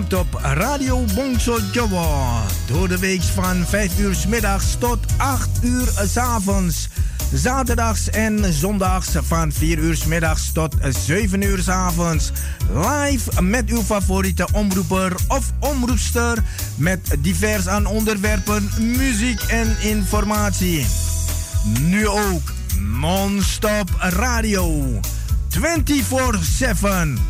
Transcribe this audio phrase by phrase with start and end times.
[0.00, 2.26] afgestemd op Radio Bongso Jowo.
[2.66, 6.88] Door de week van 5 uur middags tot 8 uur s avonds.
[7.32, 10.74] Zaterdags en zondags van 4 uur middags tot
[11.06, 12.32] 7 uur s avonds.
[12.74, 16.42] Live met uw favoriete omroeper of omroepster.
[16.76, 20.86] Met divers aan onderwerpen, muziek en informatie.
[21.80, 25.00] Nu ook non-stop radio.
[25.48, 27.29] 24-7.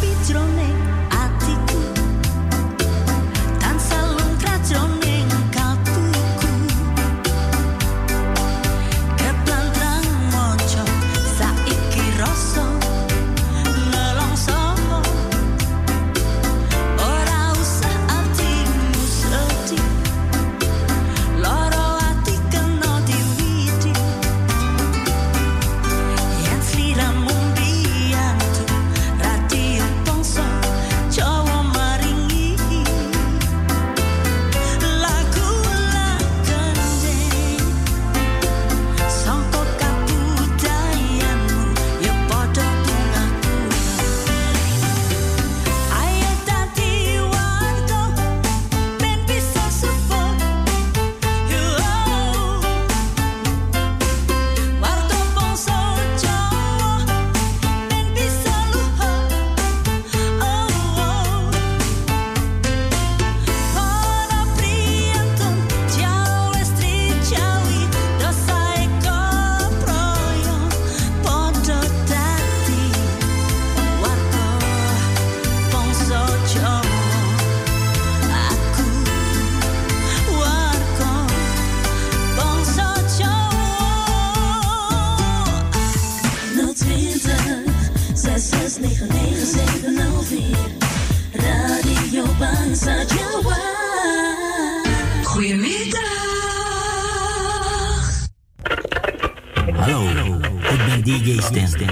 [99.91, 101.89] Hallo, ik ben DJ Stan.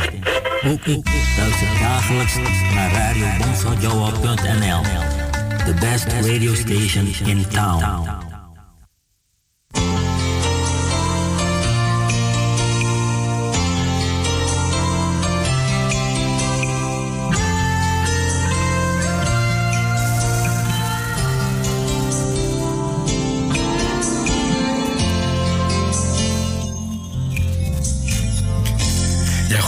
[0.72, 2.36] Ook ik luister dagelijks
[2.74, 4.82] naar Radio radiobonsadio.nl.
[5.66, 8.19] The best radio station in town.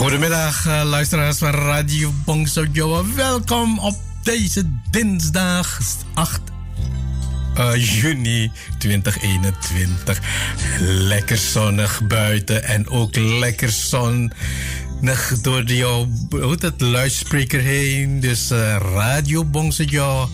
[0.02, 3.02] Goedemiddag uh, luisteraars van Radio Bongso Joa.
[3.14, 5.80] Welkom op deze dinsdag
[6.14, 6.40] 8
[7.58, 10.20] uh, juni 2021.
[10.80, 18.20] Lekker zonnig buiten en ook lekker zonnig door jouw hoe het, luidspreker heen.
[18.20, 20.28] Dus uh, Radio Bongsejo.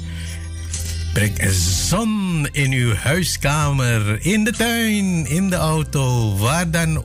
[1.12, 1.54] Breng een
[1.88, 7.04] zon in uw huiskamer, in de tuin, in de auto, waar dan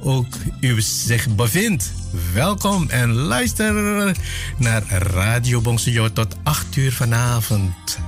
[0.00, 2.01] ook u zich bevindt.
[2.32, 3.74] Welkom en luister
[4.56, 7.98] naar Radio Bongsejo tot 8 uur vanavond.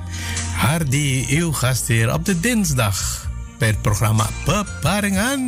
[0.56, 3.28] Hardy, uw gastheer op de dinsdag
[3.58, 5.40] bij het programma Beparingen.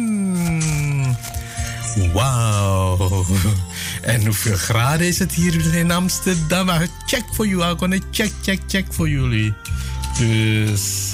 [2.13, 3.27] Wauw.
[4.03, 6.69] En hoeveel graden is het hier in Amsterdam?
[6.69, 7.71] Ah, check voor jullie.
[7.71, 9.55] Ik een check, check, check voor jullie.
[10.19, 11.13] Dus.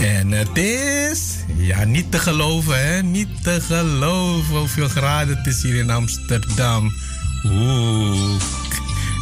[0.00, 1.35] En het is.
[1.54, 3.02] Ja, niet te geloven, hè?
[3.02, 6.92] Niet te geloven hoeveel graden het is hier in Amsterdam.
[7.44, 8.40] Oeh.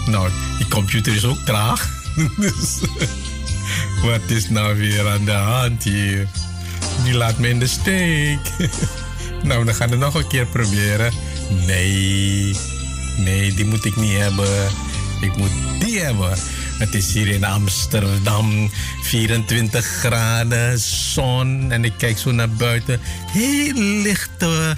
[0.06, 1.88] Nou, die computer is ook traag.
[2.36, 2.80] dus,
[4.04, 6.28] wat is nou weer aan de hand hier?
[7.04, 8.50] Die laat me in de steek.
[9.42, 11.12] nou, dan gaan we nog een keer proberen.
[11.66, 12.56] Nee,
[13.16, 14.68] nee, die moet ik niet hebben.
[15.20, 15.50] Ik moet
[15.80, 16.38] die hebben.
[16.84, 18.70] Het is hier in Amsterdam
[19.02, 21.72] 24 graden, zon.
[21.72, 23.00] En ik kijk zo naar buiten.
[23.30, 24.76] Heel lichte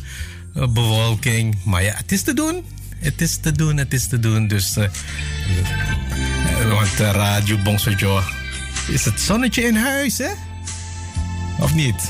[0.53, 1.58] bewolking.
[1.64, 2.64] Maar ja, het is te doen.
[2.99, 4.49] Het is te doen, het is te doen.
[4.49, 4.85] Dus, uh,
[6.69, 8.20] want uh, Radio Bongsojo
[8.88, 10.31] is het zonnetje in huis, hè?
[11.58, 12.08] Of niet?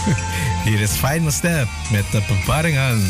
[0.64, 3.02] Hier is Final Step met de bewaringen.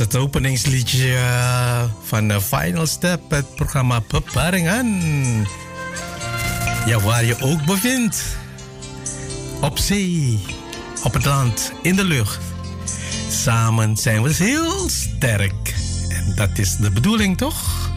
[0.00, 4.86] Het openingsliedje eh, van de Final Step, het programma Beparingen.
[6.86, 8.24] Ja, waar je ook bevindt.
[9.60, 10.44] Op zee,
[11.02, 12.40] op het land, in de lucht.
[13.30, 15.74] Samen zijn we heel sterk.
[16.08, 17.90] En dat is de bedoeling, toch?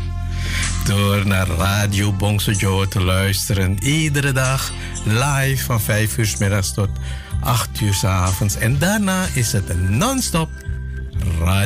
[0.85, 3.83] Door naar Radio Bongsojo te luisteren.
[3.83, 4.71] Iedere dag
[5.03, 6.89] live van 5 uur s middags tot
[7.41, 8.55] 8 uur s avonds.
[8.55, 10.49] En daarna is het non-stop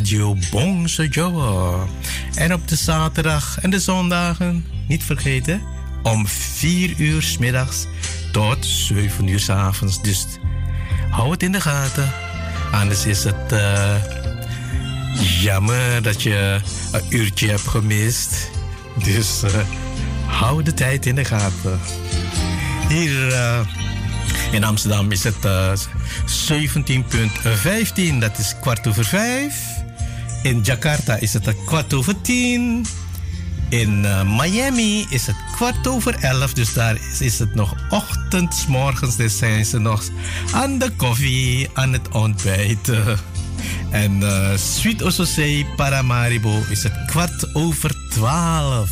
[0.08, 1.86] Radio Bongse Joe.
[2.36, 5.62] En op de zaterdag en de zondagen, niet vergeten,
[6.04, 7.86] om 4 uur s middags
[8.32, 10.02] tot 7 uur s avonds.
[10.02, 10.26] Dus
[11.10, 12.12] hou het in de gaten.
[12.72, 13.96] Anders is het uh,
[15.42, 16.60] jammer dat je
[16.92, 18.50] een uurtje hebt gemist.
[19.04, 19.52] Dus uh,
[20.26, 21.80] hou de tijd in de gaten.
[22.90, 23.60] Hier uh,
[24.52, 25.48] In Amsterdam is het
[28.08, 29.86] 17.15, dat is kwart over vijf.
[30.44, 32.86] In Jakarta is het kwart over tien.
[33.70, 34.02] In
[34.38, 38.66] Miami is het kwart over elf, dus daar is, het nog ochtend.
[38.68, 40.04] Morgens dus zijn ze nog
[40.52, 43.20] aan de koffie, aan het ontbijten.
[43.92, 48.90] En uh, Sweet Ososei Paramaribo is het kwart over twaalf.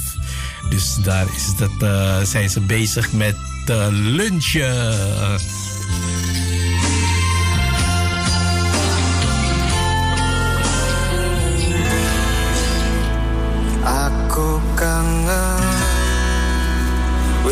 [0.70, 3.36] Dus daar is het, uh, zijn ze bezig met
[3.92, 5.40] lunchen.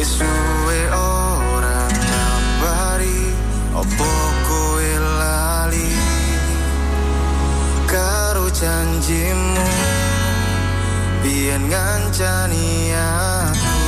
[0.04, 3.20] Wis suwe ora ngabari
[3.72, 4.12] Opo
[4.48, 5.92] kowe lali?
[7.88, 9.64] Karo janjimu
[11.24, 13.80] Biyen ngancani aku.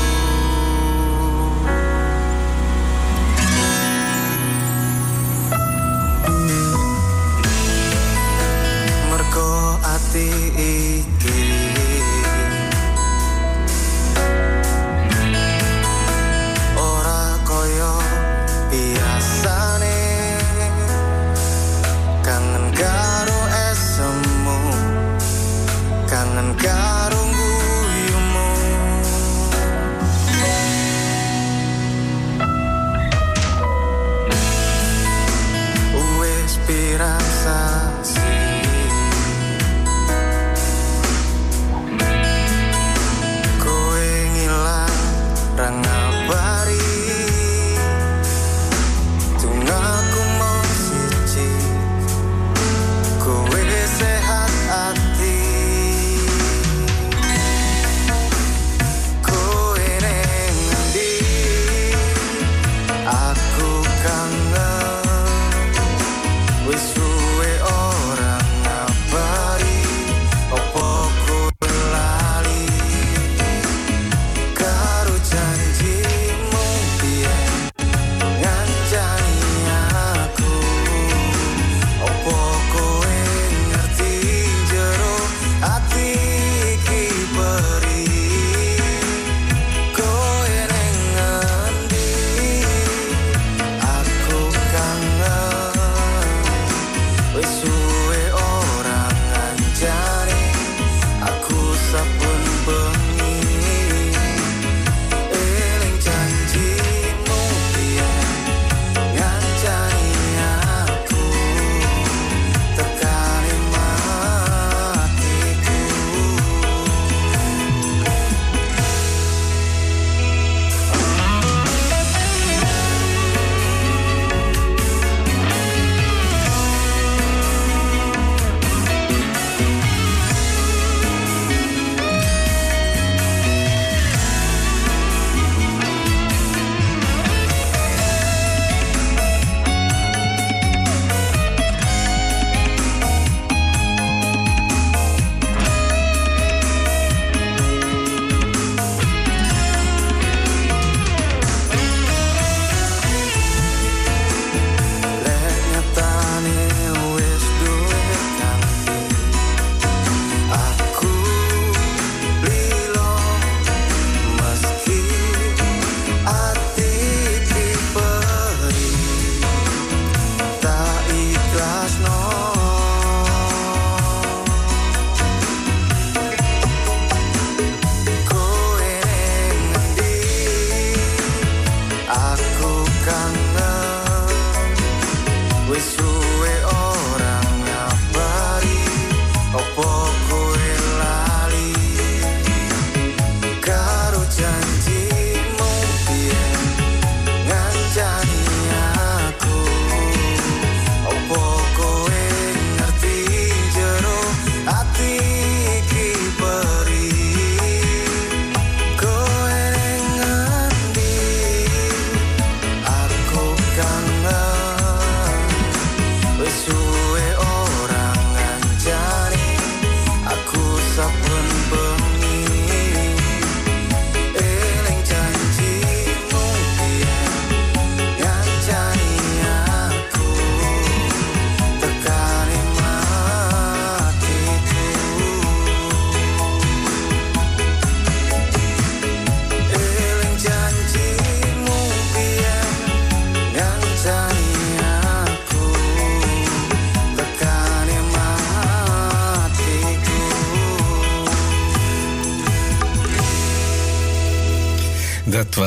[9.11, 9.51] Mergo
[9.83, 10.31] ati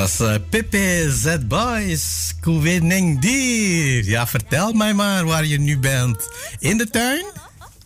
[0.08, 2.34] was uh, Pepe Z Boys.
[2.40, 4.04] Kuwening dier.
[4.04, 6.28] Ja, vertel mij maar waar je nu bent.
[6.58, 7.24] In de tuin?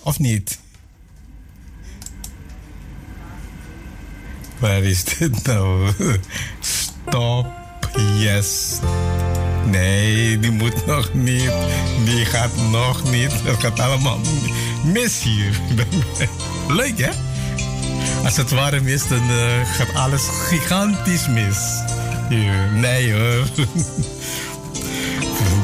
[0.03, 0.59] Of niet?
[4.59, 5.93] Waar is dit nou?
[6.61, 7.47] Stop.
[8.19, 8.79] Yes.
[9.67, 11.53] Nee, die moet nog niet.
[12.05, 13.33] Die gaat nog niet.
[13.33, 14.21] Het gaat allemaal
[14.85, 15.61] mis hier.
[16.69, 17.11] Leuk hè?
[18.25, 21.91] Als het warm is, dan uh, gaat alles gigantisch mis.
[22.29, 23.45] Nee hoor.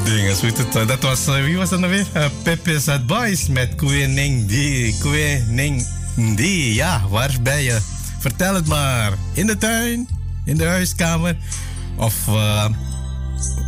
[0.03, 2.05] Dingen, het, dat was, uh, wie was dat nou weer?
[2.15, 4.97] Uh, Pepe's Advice met Koening Die.
[4.99, 5.87] Koening
[6.35, 7.79] Die, ja, waar ben je?
[8.19, 9.13] Vertel het maar.
[9.33, 10.07] In de tuin?
[10.45, 11.37] In de huiskamer?
[11.95, 12.65] Of, uh,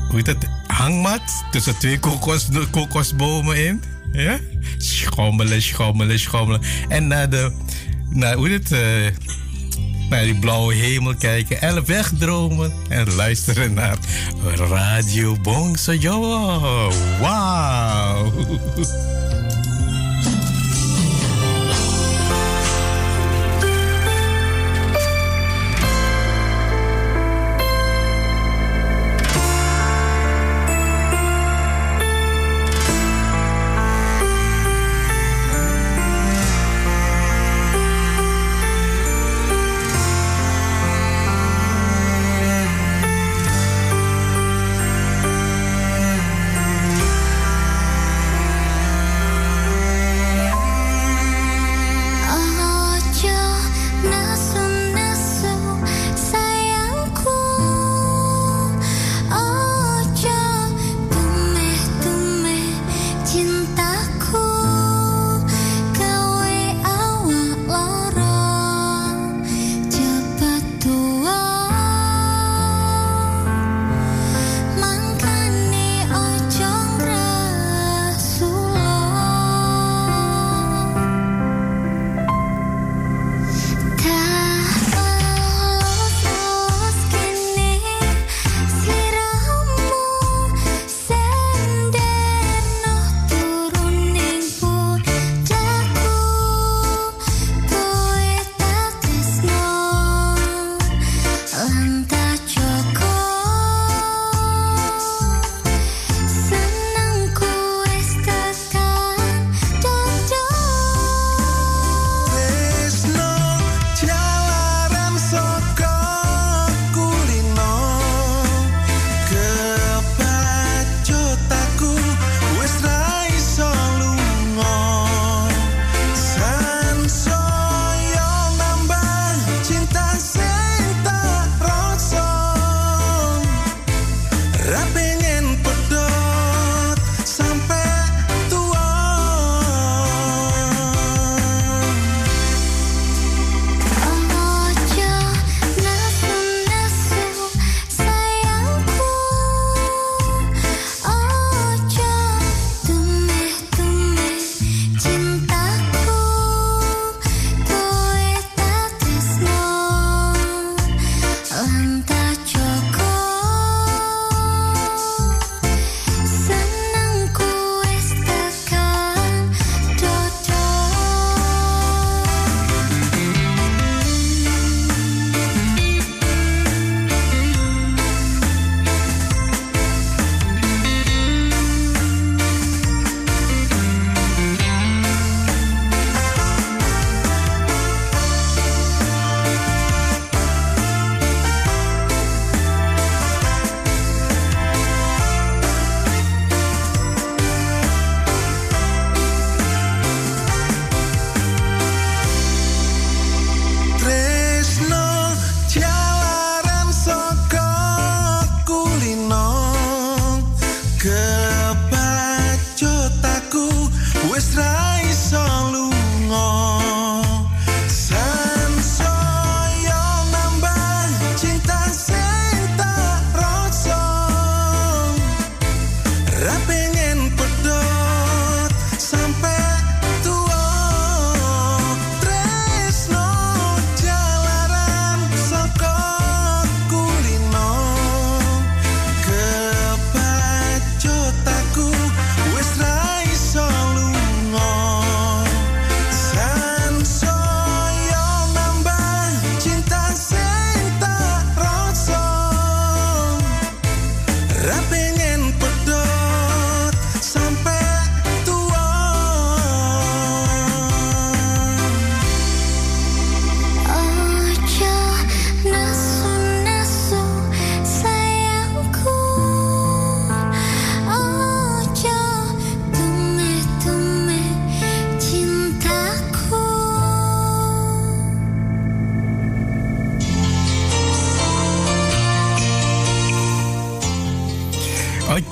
[0.09, 0.47] hoe heet het?
[0.67, 1.21] Hangmat?
[1.51, 3.83] Tussen twee kokos, kokosbomen in?
[4.11, 4.39] Ja?
[4.77, 6.61] Schommelen, schommelen, schommelen.
[6.87, 7.51] En naar de
[8.09, 8.79] naar, hoe het, uh,
[10.11, 13.97] naar die blauwe hemel kijken en wegdromen en luisteren naar
[14.69, 16.91] Radio Bongso Joe.
[17.19, 18.31] Wauw!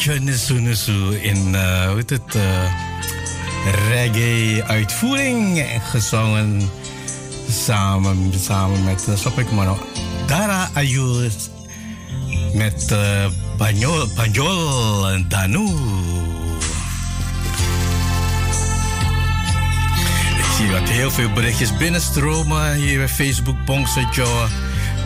[0.08, 2.74] Nesunusu in uh, het, uh,
[3.90, 5.66] reggae uitvoering.
[5.90, 6.70] Gezongen
[7.52, 9.80] samen, samen met, stop ik maar nog,
[10.28, 10.70] Dara
[12.54, 13.26] met uh,
[13.58, 15.68] Banjol, Banjol Danu.
[20.38, 24.08] Ik zie wat heel veel berichtjes binnenstromen hier bij Facebook Bongse.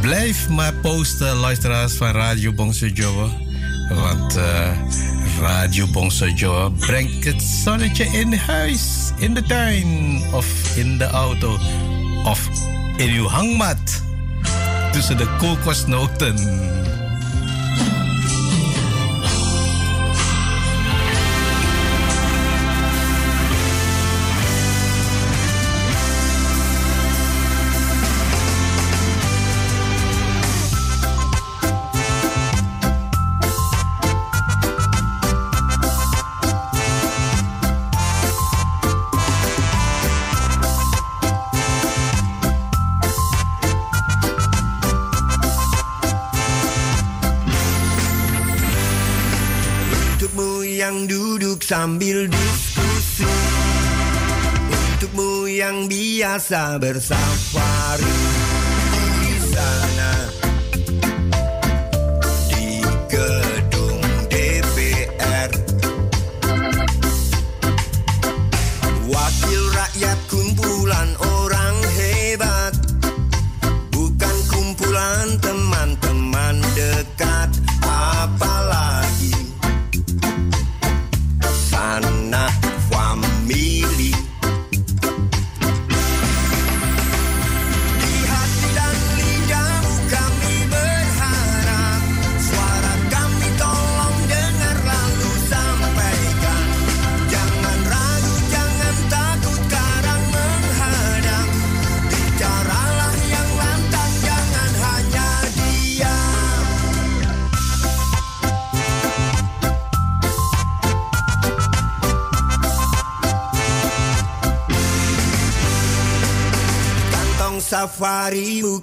[0.02, 3.43] Blijf maar posten, luisteraars van Radio Bongse Joe.
[3.89, 4.69] Want uh,
[5.39, 11.58] Radio Bongse Joe brengt het zonnetje in huis, in de tuin of in de auto
[12.24, 12.48] of
[12.98, 14.02] in uw hangmat
[14.91, 16.36] tussen de kokosnoten.
[56.24, 58.43] Biasa bersafari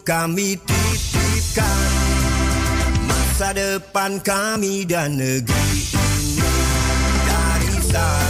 [0.05, 1.91] kami titipkan
[3.05, 6.53] Masa depan kami dan negeri ini.
[7.25, 8.30] Dari Sabang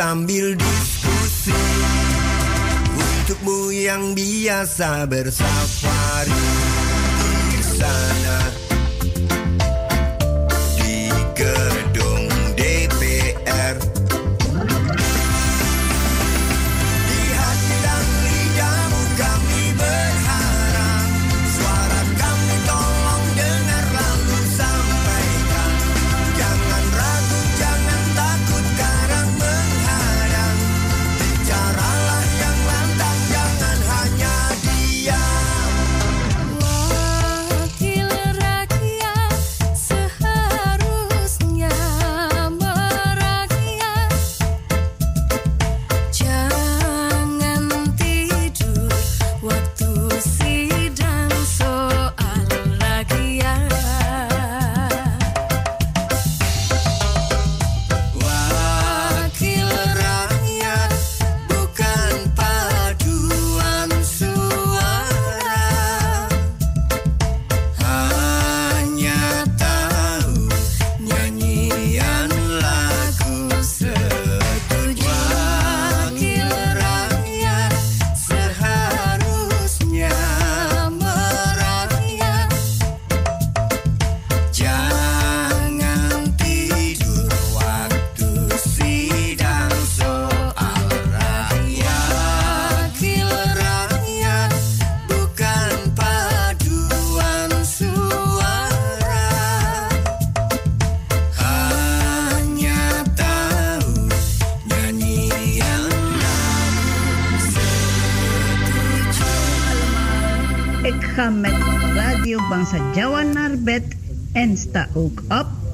[0.00, 1.52] sambil diskusi
[2.96, 6.69] Untukmu yang biasa bersafari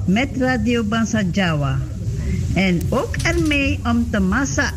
[0.07, 1.79] met Radio Bangsa Jawa.
[2.53, 4.71] En ook ermee om te massa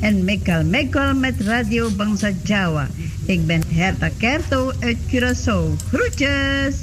[0.00, 2.88] en mekal mekal met Radio Bangsa Jawa.
[3.24, 5.76] Ik ben Herta Kerto uit Curaçao.
[5.92, 6.74] Groetjes!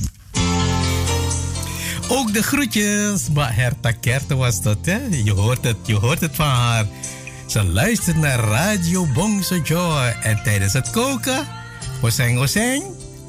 [2.08, 5.00] Ook de groetjes, maar Herta Kerto was dat, hè?
[5.24, 6.86] Je hoort het, je hoort het van haar.
[7.46, 11.48] Ze luistert naar Radio Bongso Joy en tijdens het koken,
[12.02, 12.84] oseng oseng,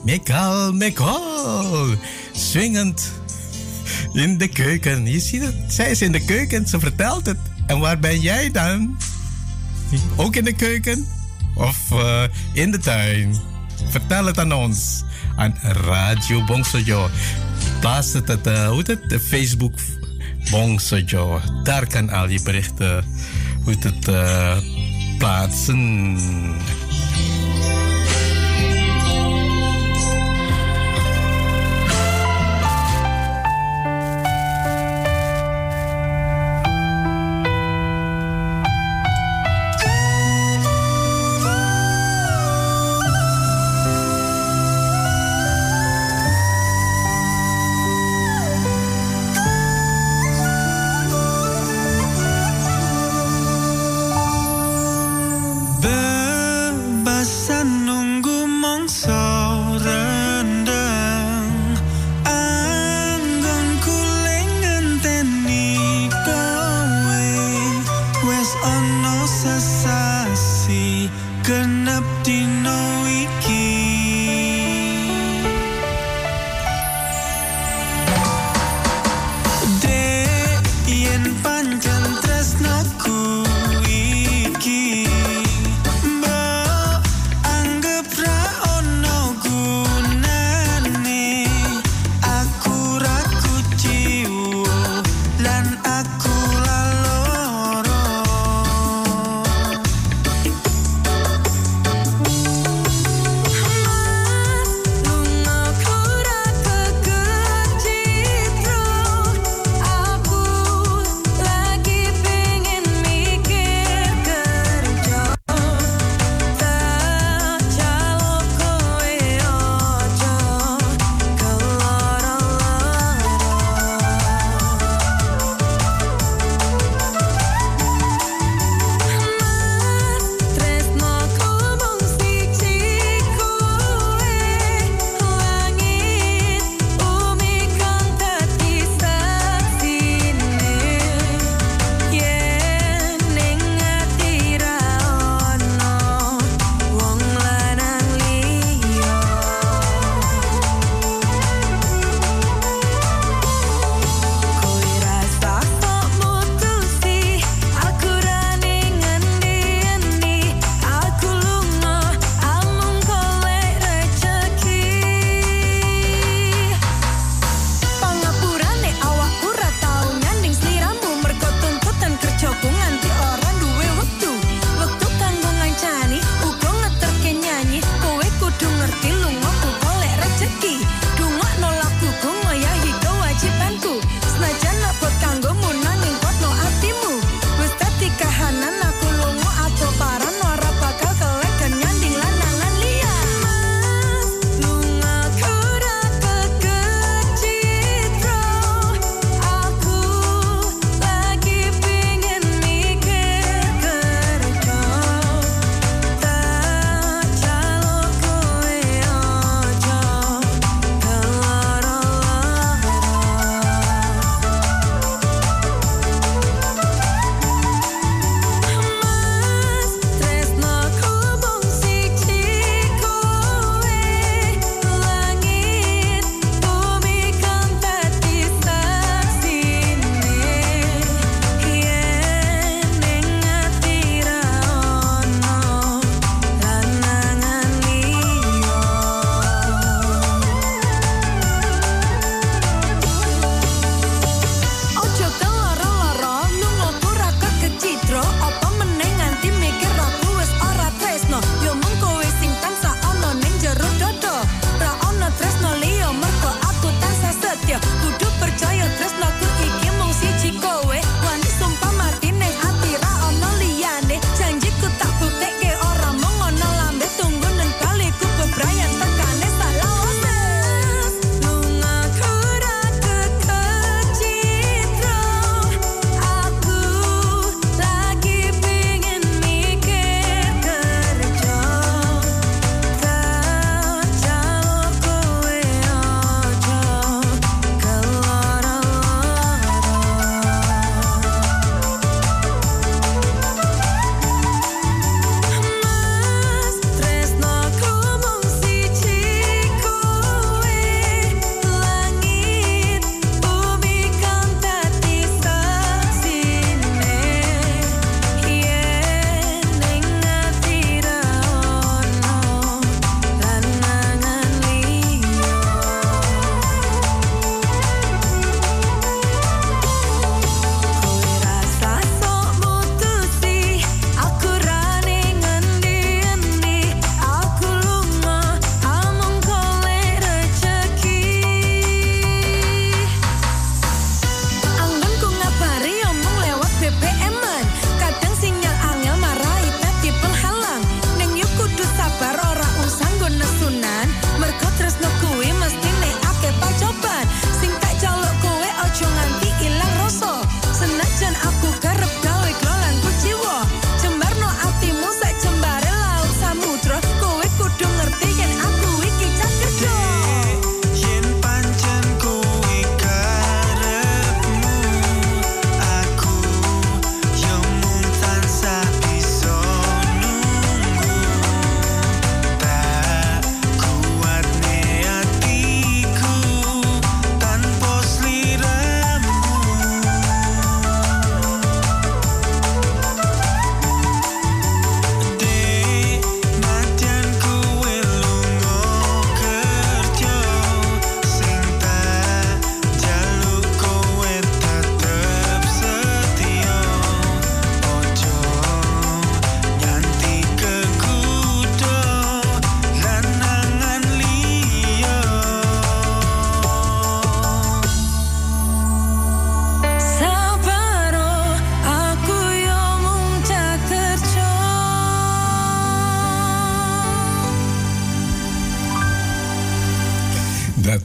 [0.04, 1.86] mekal mekal,
[2.32, 3.21] swingend
[4.12, 5.06] in de keuken.
[5.06, 7.36] Je ziet het, zij is in de keuken, ze vertelt het.
[7.66, 8.98] En waar ben jij dan?
[10.16, 11.06] Ook in de keuken?
[11.54, 12.22] Of uh,
[12.52, 13.36] in de tuin?
[13.88, 15.04] Vertel het aan ons.
[15.36, 17.10] Aan Radio Bongsojo.
[17.80, 19.74] Plaats het, uh, hoe het, de Facebook
[20.50, 21.40] Bongsojo.
[21.62, 23.04] Daar kan al je berichten
[23.64, 24.56] hoe het uh,
[25.18, 26.18] plaatsen.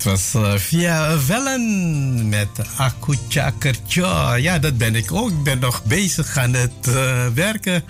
[0.08, 2.48] Uh, via Vellen met
[2.78, 4.36] Akucha Kertja.
[4.36, 5.30] Ja, dat ben ik ook.
[5.30, 7.84] Ik ben nog bezig aan het uh, werken.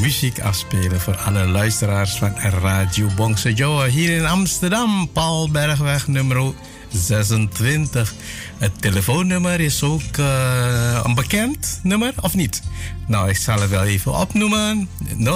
[0.00, 3.86] Muziek afspelen voor alle luisteraars van Radio Bongse Joa.
[3.86, 6.52] Hier in Amsterdam, Paul Bergweg nummer
[6.92, 8.14] 26.
[8.58, 12.62] Het telefoonnummer is ook uh, een bekend nummer, of niet?
[13.06, 14.88] Nou, ik zal het wel even opnoemen.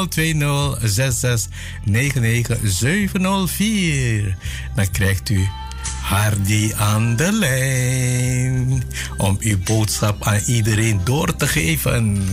[0.08, 4.36] 020 66 99 704.
[4.74, 5.48] Dan krijgt u
[6.08, 8.82] Hardy aan de lijn.
[9.16, 12.24] Om uw boodschap aan iedereen door te geven.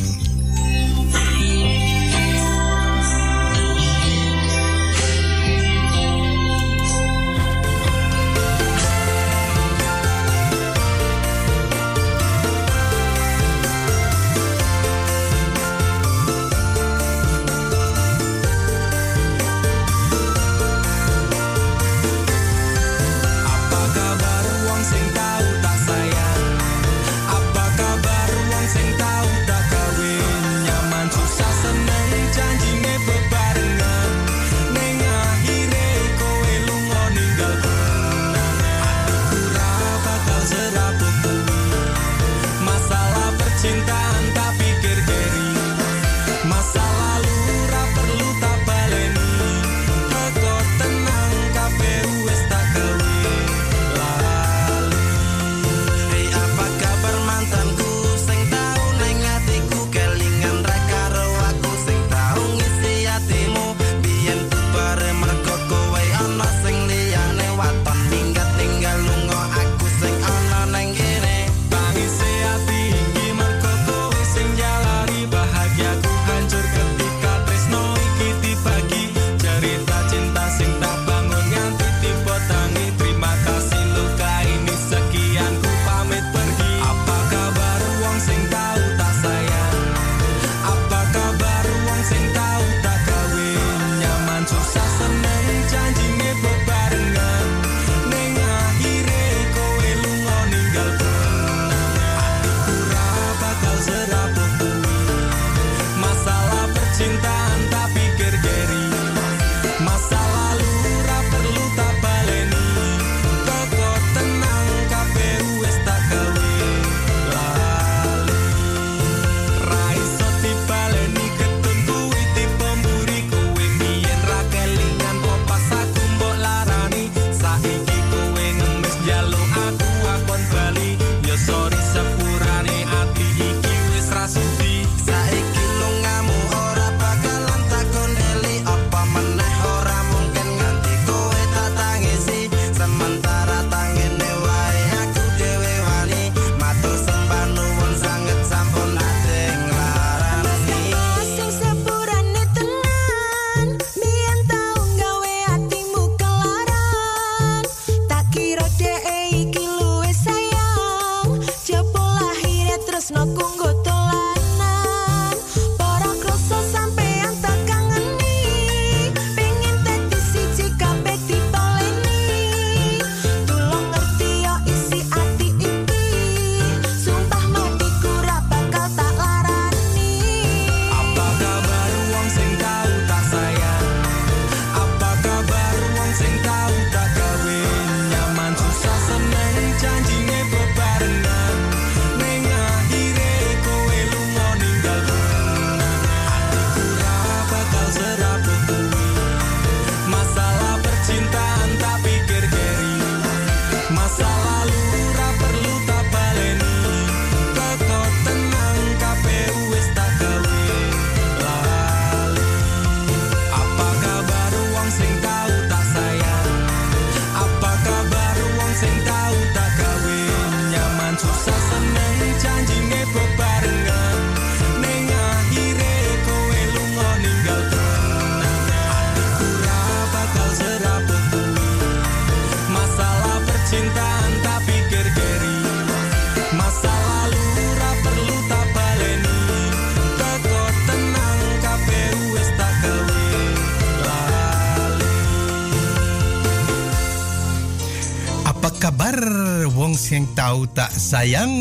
[249.96, 251.52] Sing tahu tak sayang.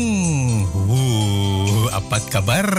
[0.75, 2.69] Oeh, apa kabar?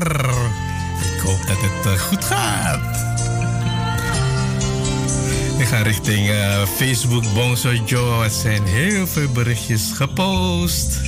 [1.01, 2.95] Ik hoop dat het goed gaat.
[5.59, 8.25] Ik ga richting uh, Facebook Bongso Joe.
[8.25, 11.01] Er zijn heel veel berichtjes gepost.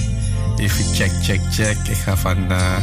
[0.57, 1.77] Even check, check, check.
[1.89, 2.77] Ik ga van uh,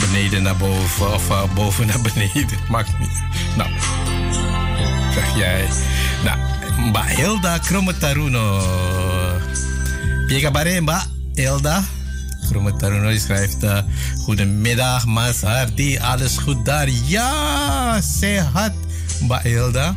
[0.00, 2.58] beneden naar boven of uh, boven naar beneden.
[2.74, 3.22] Maakt niet.
[3.56, 3.70] Nou,
[5.12, 5.68] zeg jij.
[6.24, 6.38] Nou,
[6.88, 8.62] Mbak Hilda Krometaruno.
[10.26, 11.84] Pika bare, Mbak Hilda.
[12.48, 13.62] Krometaruno die schrijft...
[13.64, 13.78] Uh,
[14.24, 15.98] Goedemiddag, Mas Hardy.
[15.98, 16.88] Alles goed daar?
[16.88, 18.72] Ja, sehat,
[19.20, 19.96] Mbak Hilda.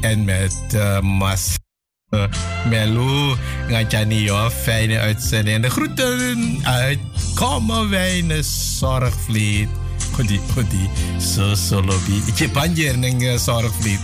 [0.00, 1.58] En met uh, Mas
[2.10, 2.24] uh,
[2.68, 3.36] Melu
[3.68, 4.50] Ngacani, joh.
[4.50, 5.56] Fijne uitzending.
[5.56, 6.98] En de groeten uit
[7.34, 9.68] Kommerwijnen Zorgvliet.
[10.12, 10.90] Goedie, goedie.
[11.34, 12.20] Zo, zo lobby.
[12.34, 14.00] Heb banjer in Zorgvliet.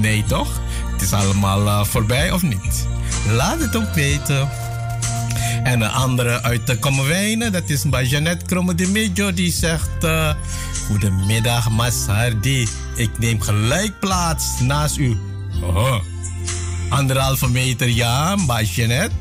[0.00, 0.60] Nee, toch?
[0.92, 2.86] Het is allemaal voorbij of niet?
[3.30, 4.48] Laat het ook weten.
[5.62, 10.04] En de andere uit de Kommerwijnen, dat is bij Jeannette Kromme de Mejo, die zegt...
[10.04, 10.34] Uh,
[10.86, 12.66] Goedemiddag, Mas Hardy.
[12.94, 15.16] Ik neem gelijk plaats naast u.
[15.60, 15.94] Oh.
[16.88, 19.14] Anderhalve meter, ja, bij Jeannette.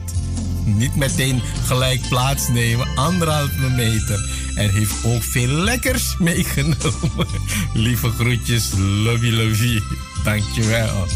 [0.64, 4.30] Niet meteen gelijk plaatsnemen, anderhalve meter.
[4.56, 7.28] En heeft ook veel lekkers meegenomen.
[7.74, 9.82] Lieve groetjes, lobby lobby.
[10.24, 11.08] Dankjewel.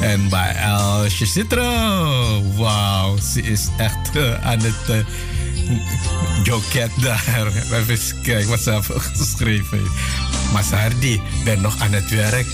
[0.00, 2.42] En bij Elsje Citro.
[2.56, 4.96] Wauw, ze is echt uh, aan het uh,
[6.42, 7.52] joket daar.
[7.88, 9.82] Even kijken wat ze heeft geschreven.
[10.52, 12.46] Maar Sardi, ben nog aan het werk.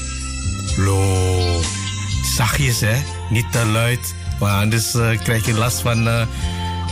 [0.77, 1.61] Lo,
[2.37, 4.15] zachtjes hè, niet te luid.
[4.39, 6.05] Want anders uh, krijg je last van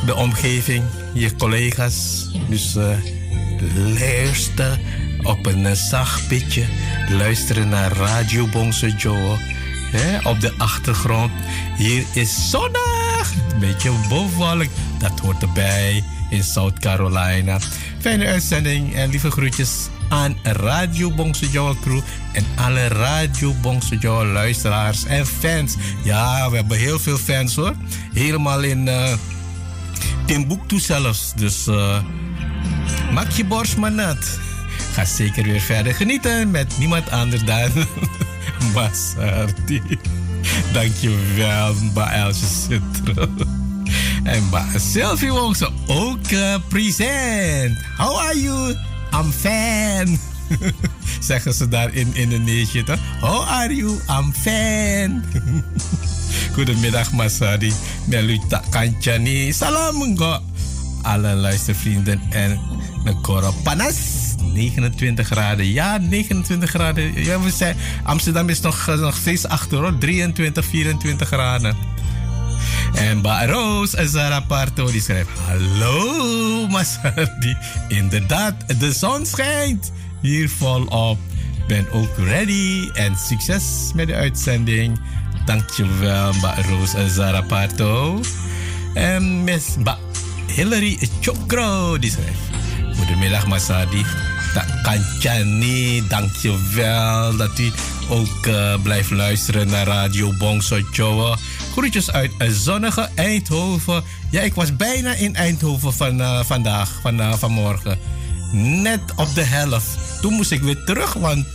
[0.07, 2.29] de omgeving, je collega's.
[2.49, 2.77] Dus
[3.99, 4.79] luister
[5.23, 6.65] op een zacht pitje.
[7.09, 9.39] Luisteren naar Radio Bongse Joe.
[10.23, 11.31] Op de achtergrond.
[11.77, 13.33] Hier is zonnig.
[13.53, 14.69] Een beetje bovenwolk.
[14.99, 17.59] Dat hoort erbij in South Carolina.
[18.01, 22.01] Fijne uitzending en lieve groetjes aan Radio Bongsejoa crew
[22.33, 25.77] en alle Radio Bongsejoa luisteraars en fans.
[26.05, 27.75] Ja, we hebben heel veel fans hoor.
[28.13, 29.13] Helemaal in uh,
[30.27, 31.33] Timbuktu zelfs.
[31.35, 31.99] Dus uh,
[33.13, 34.39] maak je borst maar nat.
[34.93, 37.71] Ga zeker weer verder genieten met niemand anders dan
[38.73, 39.83] Basardi.
[40.73, 43.29] Dankjewel, Mba Elsje Citro.
[44.25, 47.79] En Mba Selfie wou ze ook uh, present.
[47.97, 48.77] How are you?
[49.13, 50.19] I'm fan.
[51.21, 52.99] Zeggen ze daar in Indonesië toch?
[53.21, 53.91] How are you?
[54.09, 55.25] I'm fan.
[56.55, 57.73] Goedemiddag Masadi.
[58.05, 59.53] Meluta Kancani.
[59.53, 60.43] Salam enggak.
[61.03, 62.61] Alle luistervrienden en
[63.05, 64.30] negara panas.
[64.43, 65.67] 29 graden.
[65.67, 67.25] Ja, 29 graden.
[67.25, 69.99] Ja, we zijn, Amsterdam is nog, nog steeds achter hoor.
[69.99, 71.77] 23, 24 graden.
[72.95, 77.57] En Baroos Zara Parto die schrijft: Hallo Masardi.
[77.89, 81.19] Inderdaad, de zon schijnt hier volop.
[81.67, 85.01] Ben ook ready en succes met de uitzending.
[85.45, 88.21] Dankjewel, Baroos Zara Parto.
[88.95, 89.99] En Miss ba
[90.47, 94.05] Hillary Chokro die schrijft: Goedemiddag Masardi.
[94.83, 97.73] Kanchani, dankjewel dat u
[98.09, 101.37] ook uh, blijft luisteren naar Radio Bongso Joe.
[101.73, 104.03] Groetjes uit een zonnige Eindhoven.
[104.31, 107.99] Ja, ik was bijna in Eindhoven van, uh, vandaag, van, uh, vanmorgen.
[108.53, 109.87] Net op de helft.
[110.21, 111.47] Toen moest ik weer terug, want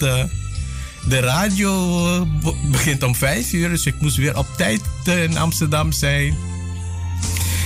[1.08, 2.28] de radio
[2.72, 3.70] begint om vijf uur.
[3.70, 6.36] Dus ik moest weer op tijd in Amsterdam zijn.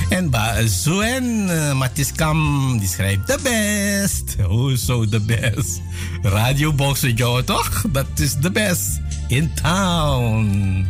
[0.10, 4.36] En Ba Zuen uh, Matiskam, die schrijft de best.
[4.48, 5.82] Hoezo de best?
[6.22, 7.84] Radio Boxer Joe, toch?
[7.92, 9.00] Dat is de best.
[9.28, 10.88] In town.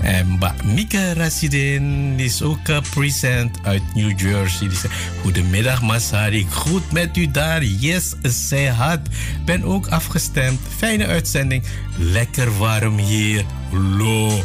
[0.00, 4.68] En Mika Rasidin is ook uh, present uit New Jersey.
[4.68, 7.64] Die zegt, Goedemiddag Masari, goed met u daar.
[7.64, 9.00] Yes, zij had.
[9.44, 10.60] Ben ook afgestemd.
[10.76, 11.64] Fijne uitzending.
[11.96, 13.44] Lekker warm hier.
[13.70, 14.44] Lo.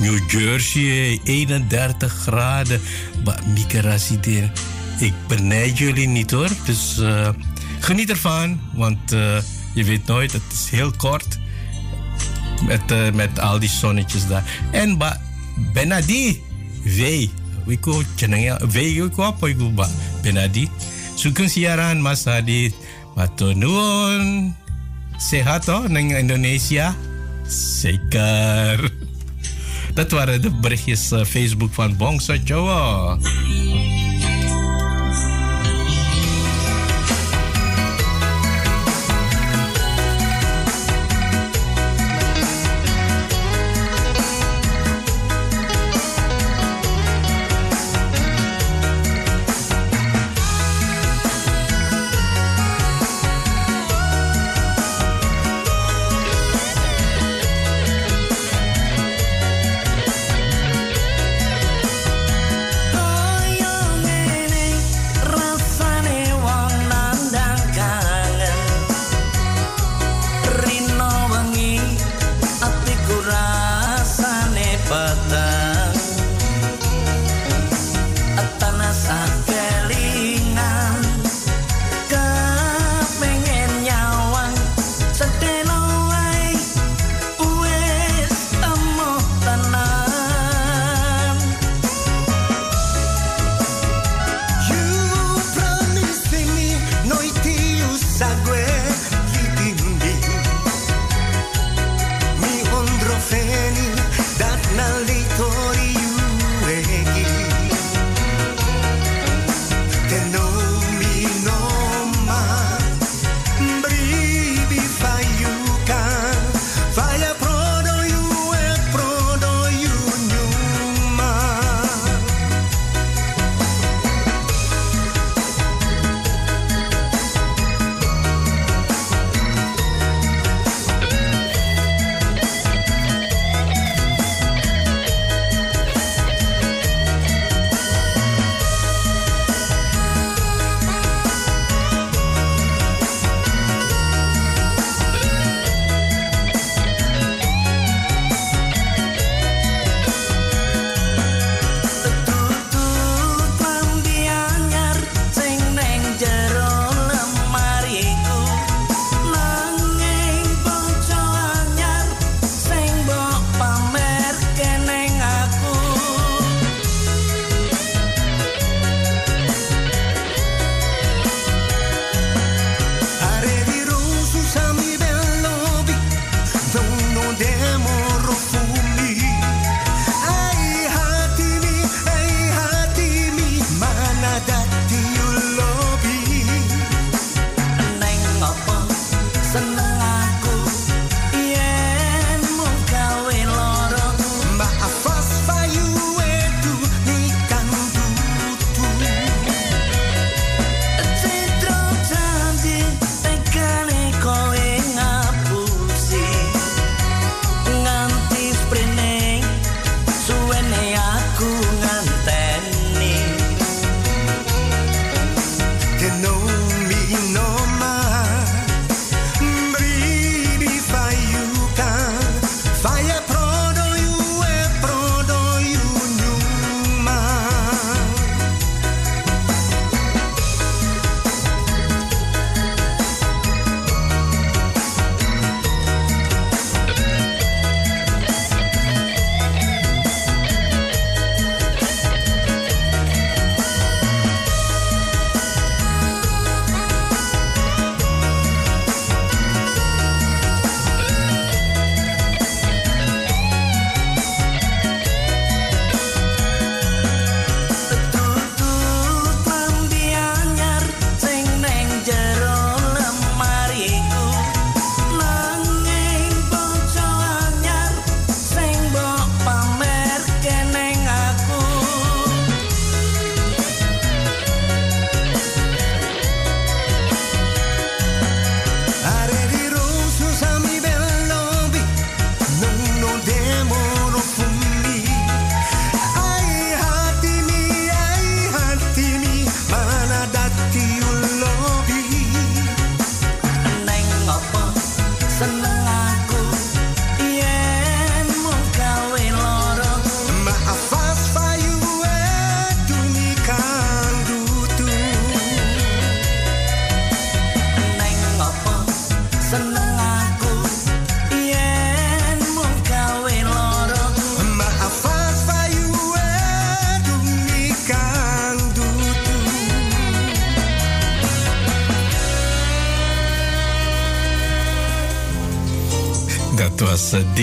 [0.00, 2.80] New Jersey, 31 graden.
[3.24, 4.50] Maar Mika Rasidin,
[4.98, 6.50] ik benijd jullie niet hoor.
[6.64, 7.28] Dus uh,
[7.80, 9.36] geniet ervan, want uh,
[9.74, 11.38] je weet nooit, het is heel kort.
[12.66, 14.44] Met, uh, met al die zonnetjes daar.
[14.70, 15.20] En ba,
[15.72, 16.42] Benadi,
[18.16, 19.88] chenangya, wee, wiko apa iku ba,
[20.22, 20.68] Benadi.
[21.14, 22.74] Sugeng siaran Mas Hadi.
[23.14, 23.54] Matur
[25.14, 26.90] Sehat toh neng Indonesia?
[27.46, 29.03] Zeker.
[29.94, 33.18] Dat waren de berichtjes uh, Facebook van Bongso Joa.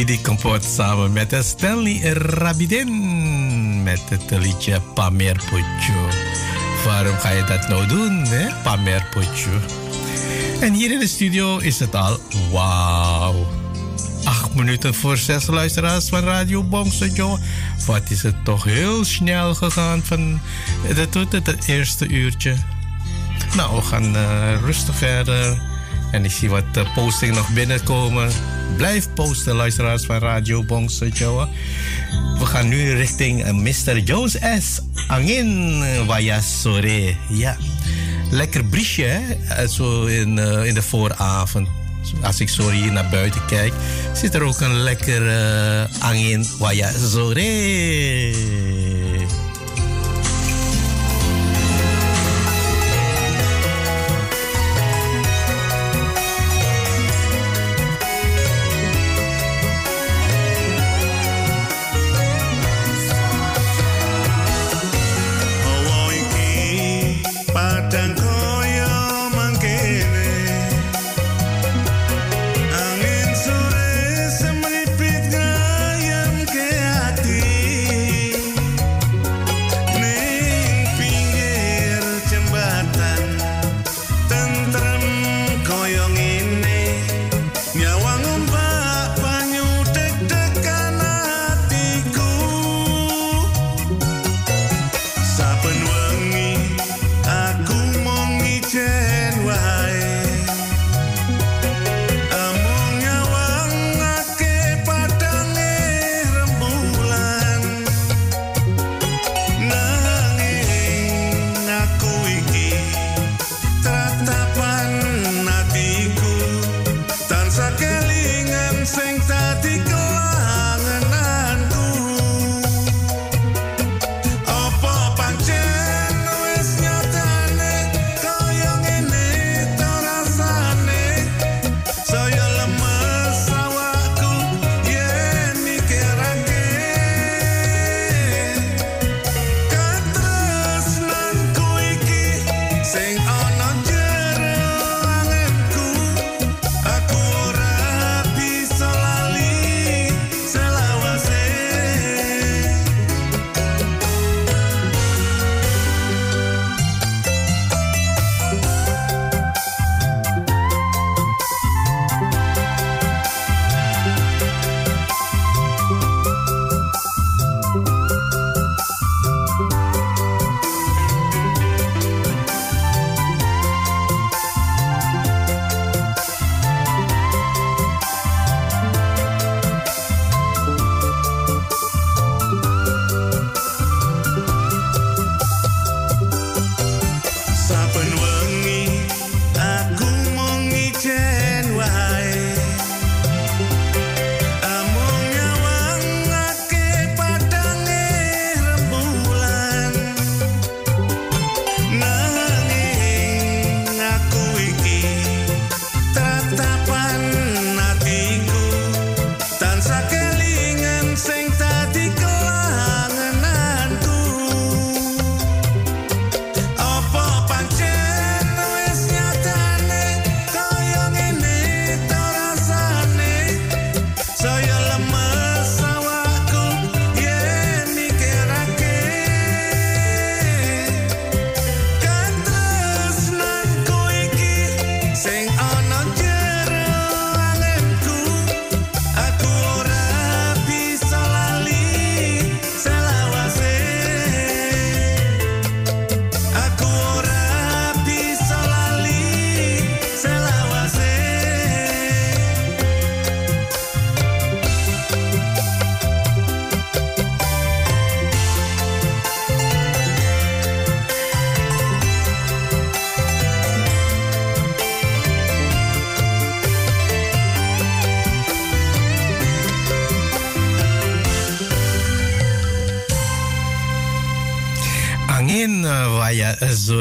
[0.02, 3.84] Didi Kompot samen met eh, Stanley Rabidin.
[3.84, 6.08] Met het liedje Pamer Pocho.
[6.86, 8.48] Waarom ga je dat nou doen, hè?
[8.64, 9.52] Pamer Pocho.
[10.62, 12.20] En hier in de studio is het al
[12.52, 13.48] wauw.
[14.24, 17.40] Acht minuten voor zes luisteraars van Radio Bongsojo.
[17.86, 20.40] Wat is het toch heel snel gegaan van
[20.82, 22.56] het, het, het, eerste uurtje.
[23.56, 25.62] Nou, we gaan eh, rustig verder.
[26.12, 28.32] En ik zie wat uh, posting nog binnenkomen.
[28.78, 31.48] Blijf posten, luisteraars van Radio Bongsojo.
[32.40, 33.98] We gaan nu richting uh, Mr.
[33.98, 34.82] Jones S.
[35.08, 37.16] Angin Waya Sore.
[37.30, 37.58] Ja,
[38.32, 39.68] lekker briesje, hè?
[39.68, 41.68] Zo in, uh, in de vooravond.
[42.22, 43.74] Als ik zo hier naar buiten kijk,
[44.14, 46.92] zit er ook een lekker uh, angin Waya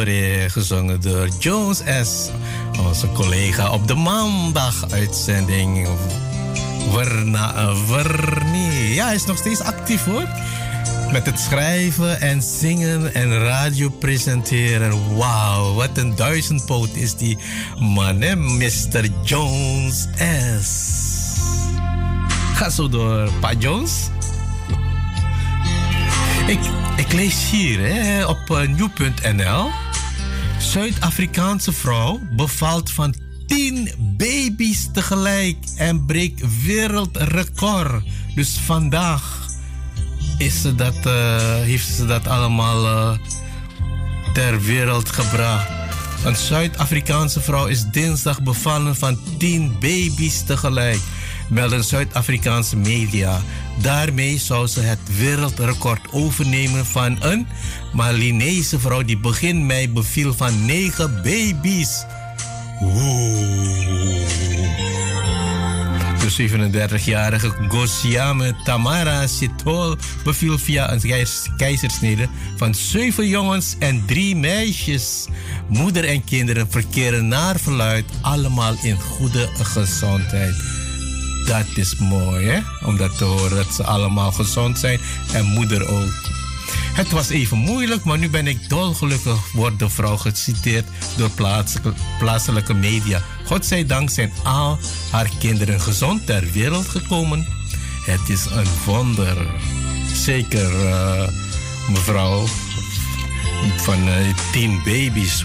[0.01, 2.30] Gezongen door Jones S.
[2.86, 5.88] onze collega op de maandag-uitzending.
[6.94, 8.94] Werna eh.
[8.94, 10.28] Ja, hij is nog steeds actief hoor.
[11.12, 15.16] Met het schrijven en zingen en radio presenteren.
[15.16, 17.38] Wauw, wat een duizendpoot is die
[17.78, 18.36] man, hè?
[18.36, 19.09] Mr.
[19.24, 20.07] Jones
[20.62, 21.01] S.
[22.55, 23.92] Ga zo door, Pa Jones.
[26.46, 29.89] Ik, lees hier hè, op uh.
[30.71, 33.14] Zuid-Afrikaanse vrouw bevalt van
[33.47, 38.05] 10 baby's tegelijk en breekt wereldrecord.
[38.35, 39.47] Dus vandaag
[40.39, 41.12] is ze dat, uh,
[41.55, 43.18] heeft ze dat allemaal uh,
[44.33, 45.68] ter wereld gebracht.
[46.25, 51.01] Een Zuid-Afrikaanse vrouw is dinsdag bevallen van 10 baby's tegelijk,
[51.49, 53.41] melden Zuid-Afrikaanse media.
[53.83, 57.47] Daarmee zou ze het wereldrecord overnemen van een
[57.93, 62.05] Malinese vrouw die begin mei beviel van 9 baby's.
[66.20, 66.49] De
[67.01, 71.26] 37-jarige Gosiame Tamara Sitol beviel via een
[71.57, 75.26] keizersnede van zeven jongens en drie meisjes.
[75.68, 80.80] Moeder en kinderen verkeren naar verluid allemaal in goede gezondheid.
[81.47, 82.61] Dat is mooi, hè?
[82.86, 85.01] Om dat te horen, dat ze allemaal gezond zijn
[85.32, 86.28] en moeder ook.
[86.93, 90.86] Het was even moeilijk, maar nu ben ik dolgelukkig, wordt de vrouw geciteerd
[91.16, 91.30] door
[92.18, 93.22] plaatselijke, media.
[93.45, 94.78] Godzijdank zijn al
[95.11, 97.47] haar kinderen gezond ter wereld gekomen.
[98.05, 99.47] Het is een wonder.
[100.14, 101.28] Zeker, uh,
[101.88, 102.47] mevrouw,
[103.76, 104.14] van uh,
[104.53, 105.45] tien baby's.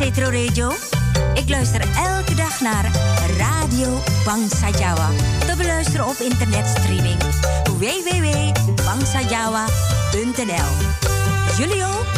[0.00, 0.72] Cetro Radio.
[1.34, 2.90] Ik luister elke dag naar
[3.36, 5.08] Radio Bangsajawa.
[5.46, 7.18] Te beluisteren op internetstreaming
[7.78, 10.70] www.bangsajawa.nl.
[11.58, 12.09] Jullie ook?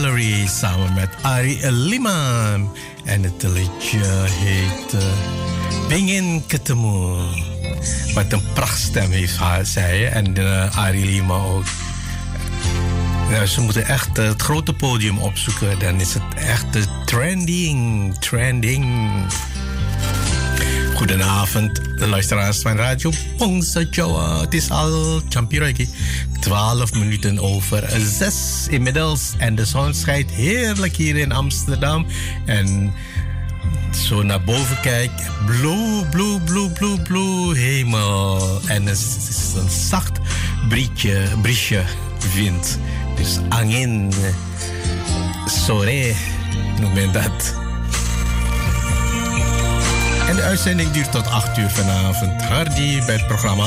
[0.00, 2.76] Valerie samen met Ari Liman.
[3.04, 4.94] En het liedje heet
[5.88, 7.16] uh, Ketemu.
[8.14, 10.08] Wat een prachtstem heeft haar, zij.
[10.08, 11.64] En uh, Ari Liman ook.
[13.30, 15.78] Nou, ze moeten echt uh, het grote podium opzoeken.
[15.78, 18.14] Dan is het echt uh, trending.
[18.18, 18.86] Trending.
[20.94, 24.40] Goedenavond, luisteraars van Radio Pongsa Jawa.
[24.40, 25.88] Het is al Champiraki.
[26.40, 29.34] 12 minuten over 6 inmiddels.
[29.38, 32.06] En de zon schijnt heerlijk hier in Amsterdam.
[32.44, 32.92] En
[34.06, 35.10] zo naar boven kijk,
[35.46, 38.60] blue, blue, blue, blue, blue hemel.
[38.66, 38.98] En het
[39.28, 40.18] is een zacht
[40.68, 41.82] brietje, briesje
[42.34, 42.78] wind.
[43.16, 44.12] Dus angin,
[45.46, 46.14] sore
[46.80, 47.54] noem men dat.
[50.28, 52.42] En de uitzending duurt tot 8 uur vanavond.
[52.42, 53.66] Hardy bij het programma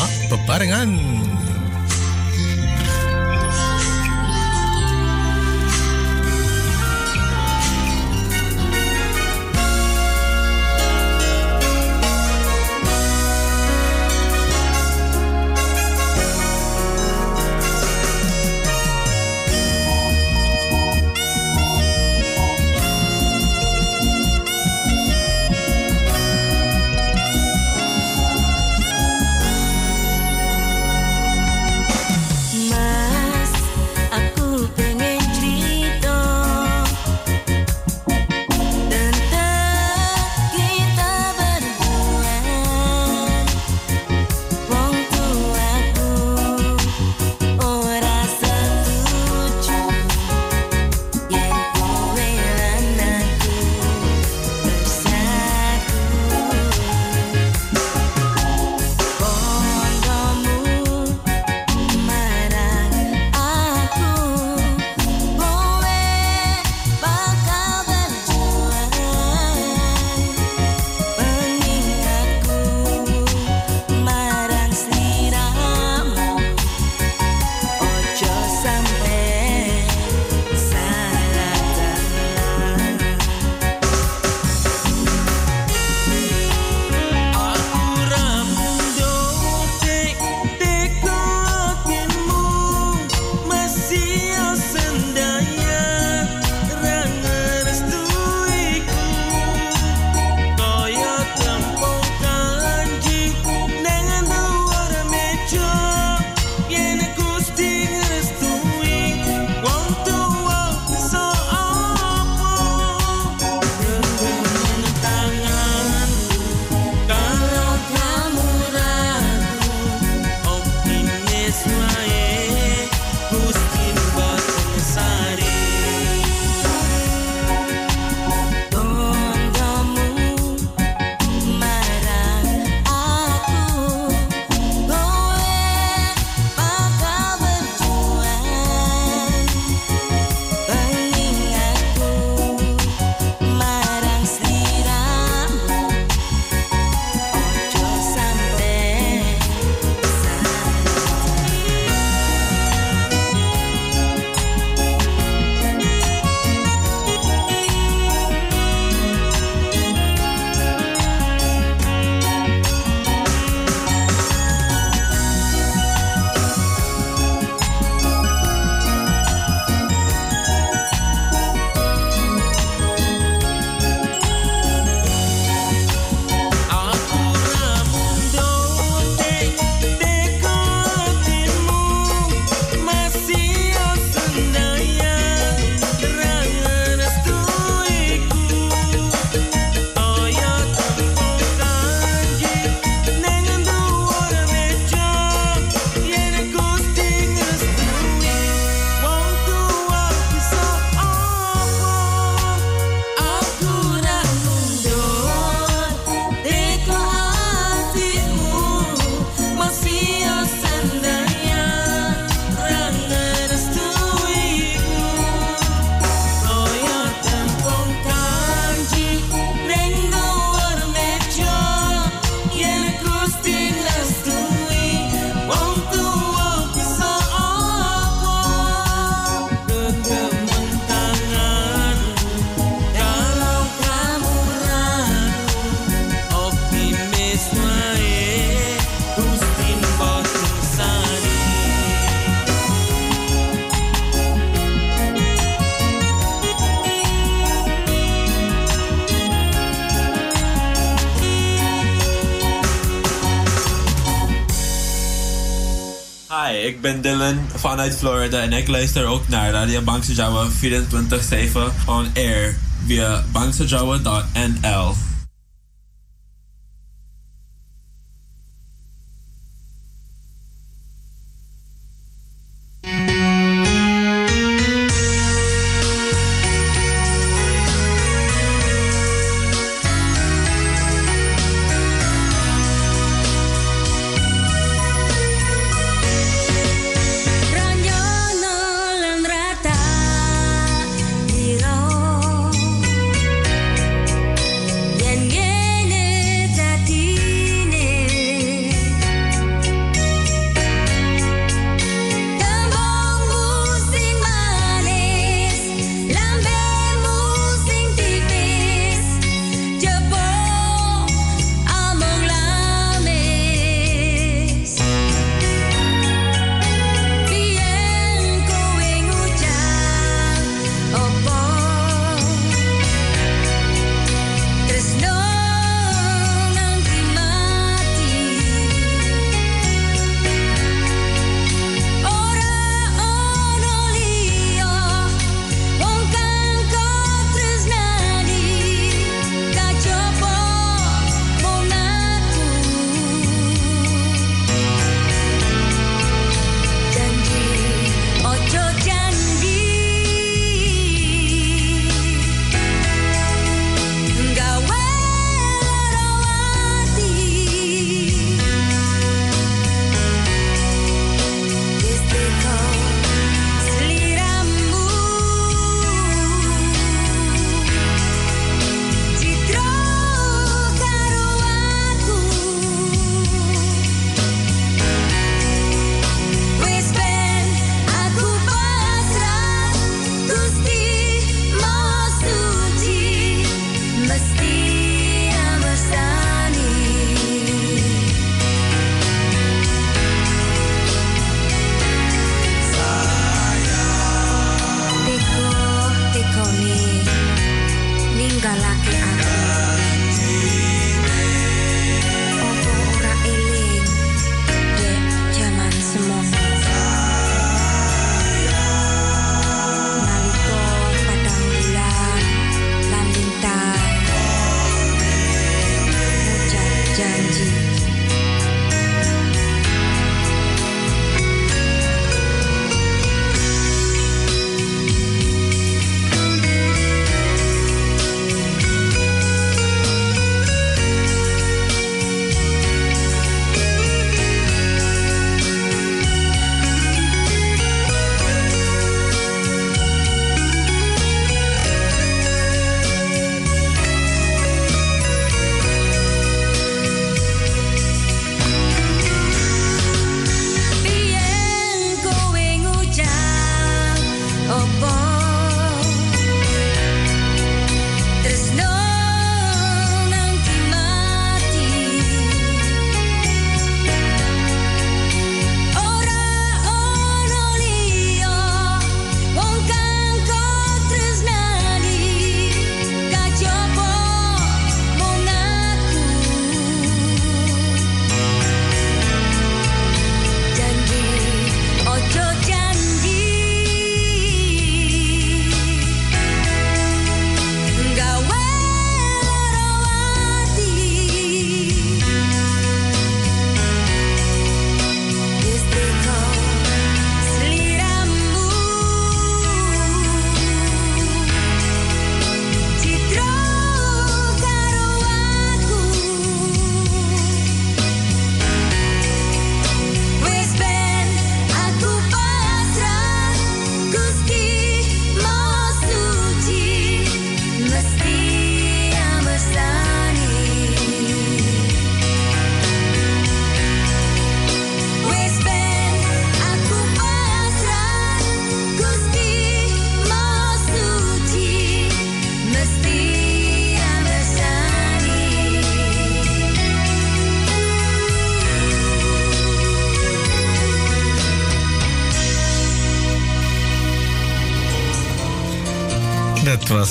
[256.84, 262.56] ben Dylan vanuit Florida en ik luister ook naar Radio Bangsa Jawa 24-7 on air
[262.86, 265.13] via bangsajawa.nl.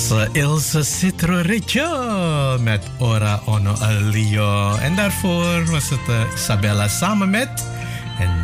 [0.09, 1.41] was eh, Ilse Citro
[2.59, 4.75] met Ora Ono Alio.
[4.75, 7.65] En daarvoor was het uh, Isabella samen met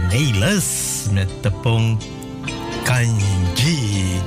[0.09, 2.01] Nelis met de Pong
[2.83, 4.21] Kanji.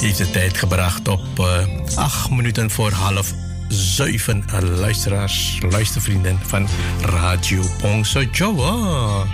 [0.00, 3.32] Heeft de tijd gebracht op 8 acht minuten voor half
[3.68, 4.44] zeven.
[4.60, 6.68] Luisteraars, luistervrienden van
[7.00, 9.26] Radio Pongse Joe.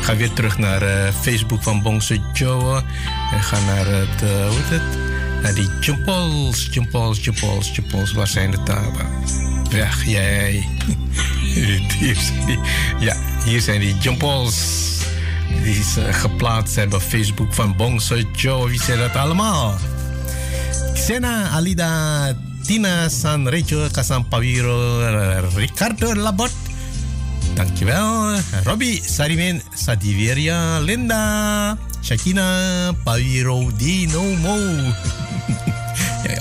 [0.00, 2.82] Ga weer terug naar Facebook van Pongse Joe.
[3.32, 5.11] En ga naar het, hoe heet het?
[5.42, 8.12] Naar die Jumpols, Jumpols, Jumpols, Jumpols.
[8.12, 9.06] Waar zijn de talen?
[9.70, 10.68] Weg jij.
[13.00, 14.56] Ja, hier zijn die Jumpols.
[15.62, 18.68] Die ze geplaatst hebben op Facebook van Bongso Joe.
[18.68, 19.78] Wie zijn dat allemaal?
[20.94, 22.32] Xena, Alida,
[22.66, 24.98] Tina, San Rachel, Kasan Pawiro,
[25.54, 26.52] Ricardo Labot.
[27.54, 28.38] Dankjewel.
[28.64, 34.92] Robbie, Sarimin, Sadiveria, Linda, Shakina, Pawiro, Dino Mo.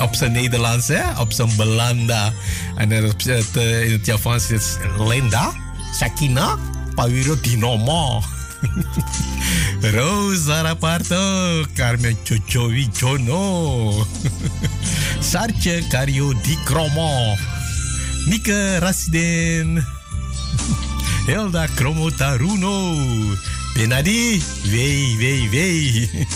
[0.02, 1.20] Op zijn Nederlands, hè?
[1.20, 2.34] op zijn Belanda.
[2.76, 5.52] En op het, eh, in het Javans is Linda,
[5.98, 6.58] Shakina,
[6.96, 8.24] Pawiro, Dino Mo.
[9.94, 14.06] Rosa Raparto, Carmen Chochowi Jono,
[15.20, 17.36] Sarche Cario Di Cromo,
[18.28, 19.84] Nike Rasiden,
[21.28, 22.96] Hilda Cromo Taruno,
[23.74, 26.28] Benadi, Wei Wei Wei,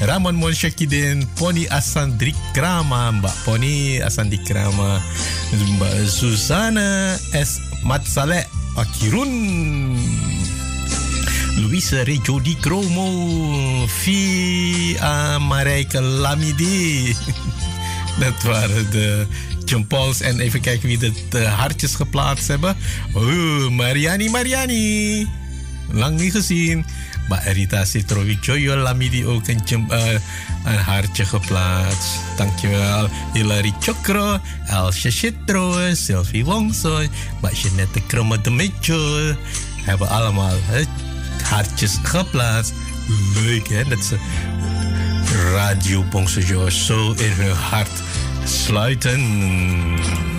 [0.00, 5.00] Ramon Monshakiden, Pony Asandri Krama, Mbak Pony Asandri Krama,
[5.52, 7.60] Mbak Susana S.
[7.82, 8.44] Matsale
[8.76, 9.96] Akirun.
[11.56, 17.16] Louise Rejo Di Cromo, Via Marijke Lamidi.
[18.20, 19.26] Dat waren de
[19.64, 19.86] John.
[20.20, 22.76] En even kijken wie de eh, hartjes geplaatst hebben.
[23.12, 25.26] Oh, Mariani Mariani.
[25.92, 26.84] Lang niet gezien.
[27.28, 30.12] Maar Rita Citrovi Joyo Lamidi ook een, eh,
[30.64, 32.20] een hartje geplaatst.
[32.36, 33.08] Dankjewel.
[33.32, 37.08] Hilary Chokro, Elsje Citro, Sylvie Wongsoy,
[37.40, 39.36] maar Jeanette Kromme de Mitchell.
[39.84, 40.54] Hebben allemaal
[41.42, 42.72] hartjes geplaatst.
[43.34, 44.18] Leuk hè, dat ze
[45.54, 48.02] Radio Bongsojo zo in hun hart
[48.44, 50.35] sluiten.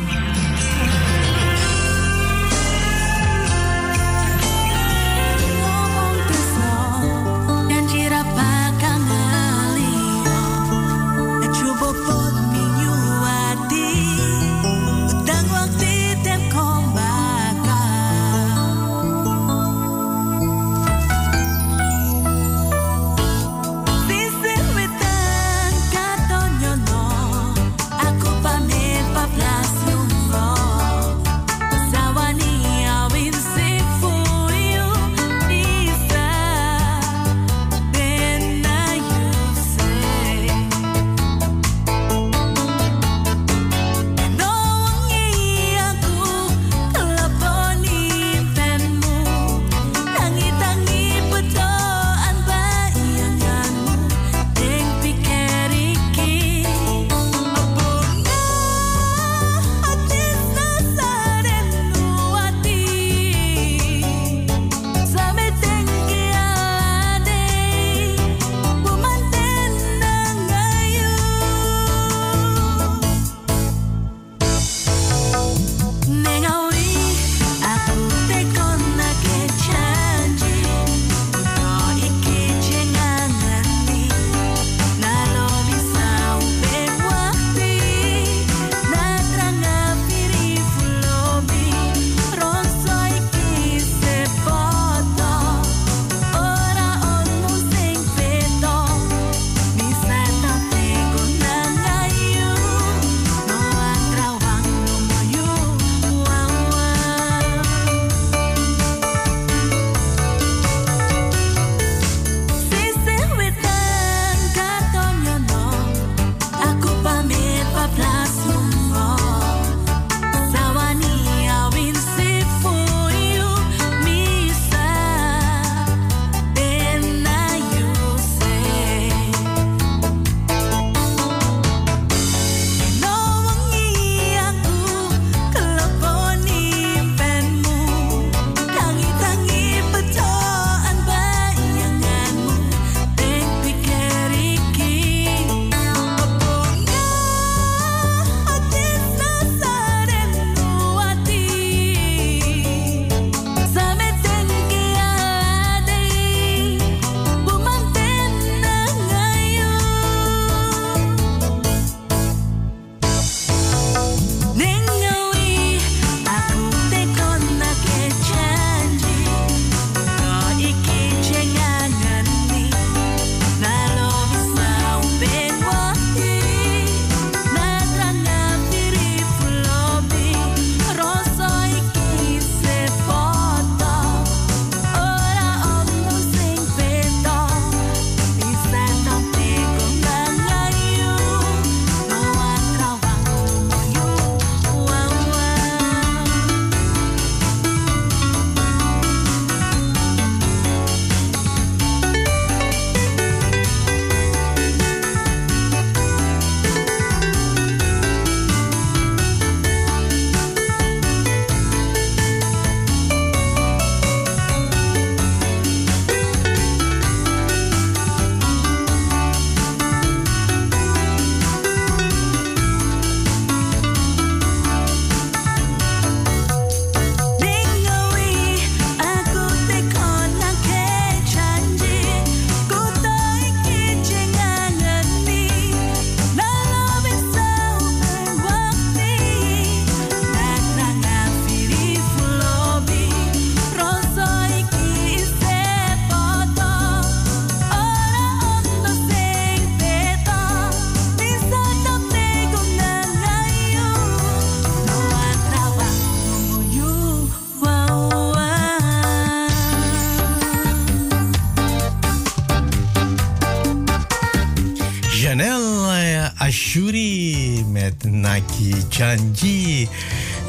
[268.98, 269.90] Janji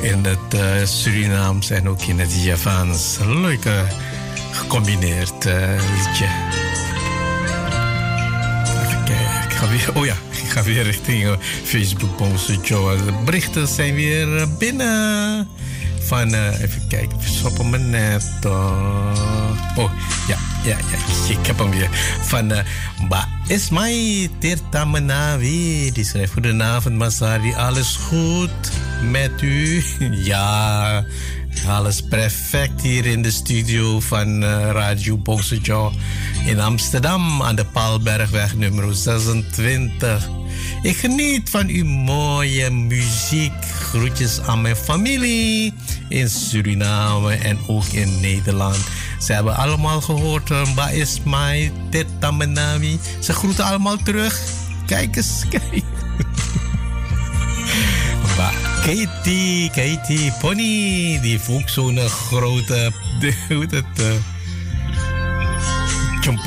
[0.01, 3.19] in het uh, Surinaams en ook in het Javaans.
[3.27, 3.81] Leuk uh,
[4.51, 5.55] gecombineerd uh,
[5.97, 6.27] liedje.
[8.85, 12.97] Even kijken, ik ga weer, oh ja, ik ga weer richting Facebook Bonse Joe.
[12.97, 15.49] De berichten zijn weer binnen.
[16.01, 18.45] Van, even kijken, stoppen me net.
[18.45, 19.93] oh,
[20.29, 21.89] ja, ja, ja, ik heb hem weer.
[22.23, 22.59] Van uh,
[23.01, 25.91] Mbak Ismai Tirta Menawi.
[25.93, 28.73] Die schrijft Goedenavond Masari, alles goed
[29.03, 29.83] met u?
[30.31, 31.05] Ja,
[31.67, 35.93] alles perfect hier in de studio van uh, Radio Bongsejo
[36.47, 40.29] in Amsterdam aan de Paalbergweg nummer 26.
[40.83, 43.65] Ik geniet van uw mooie muziek.
[43.65, 45.73] Groetjes aan mijn familie
[46.09, 48.79] in Suriname en ook in Nederland.
[49.19, 52.99] Ze hebben allemaal gehoord, Mba Ismail, Teta Menawi.
[53.21, 54.41] Ze groeten allemaal terug.
[54.87, 55.83] Kijk eens, kijk.
[58.89, 62.93] Katie, Katie, Pony, die ook zo'n grote,
[63.49, 64.01] hoe het,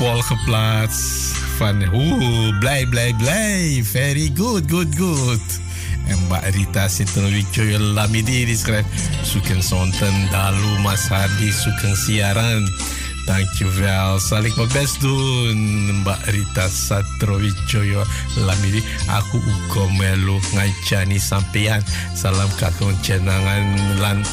[0.00, 1.36] uh, geplaatst.
[1.56, 3.82] Van, oeh, blij, blij, blij.
[3.84, 5.60] Very good, good, good.
[6.06, 6.18] En
[6.52, 8.88] Rita Sintrowijoyo Lamidi die schrijft...
[9.22, 11.52] Zoeken zonten dalu Mas Hardi,
[11.94, 12.68] siaran.
[13.24, 15.90] Dankjewel, zal ik mijn best doen.
[16.00, 18.04] Mbak Rita Satrowijoyo
[18.36, 18.82] Lamidi.
[19.06, 21.82] Aku ugo melu ngajani sampean.
[22.14, 24.24] Salam kakong jenangan lan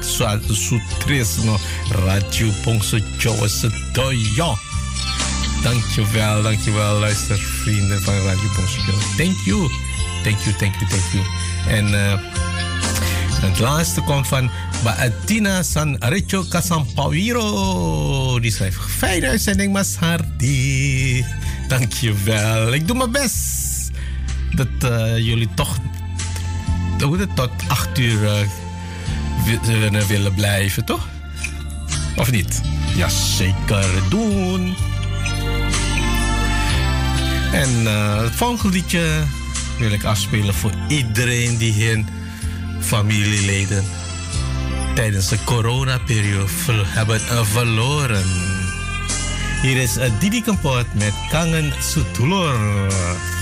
[0.00, 1.56] suatu sutris no
[1.88, 4.58] Radio Pongso Jawa Sedoyo.
[5.62, 9.02] Dankjewel, dankjewel luistervrienden van Radio Pongso Jawa.
[9.16, 9.83] Thank you.
[10.24, 11.24] Thank you, thank you, thank you.
[11.68, 12.14] En uh,
[13.40, 14.50] het laatste komt van
[14.82, 18.40] Baatina San Richo Casampawiro.
[18.40, 21.24] Die schrijft, fijne uitzending, Hardy.
[21.68, 22.72] Dankjewel.
[22.72, 23.90] Ik doe mijn best.
[24.54, 25.78] Dat uh, jullie toch
[27.34, 31.08] tot acht uur uh, willen blijven, toch?
[32.16, 32.60] Of niet?
[32.96, 34.74] Ja, zeker doen.
[37.52, 39.24] En uh, het volgende liedje
[39.78, 42.06] wil ik afspelen voor iedereen die hun
[42.80, 43.84] familieleden
[44.94, 48.24] tijdens de coronaperiode hebben verloren.
[49.62, 53.33] Hier is Didi Kempot met Kangen Sutulor.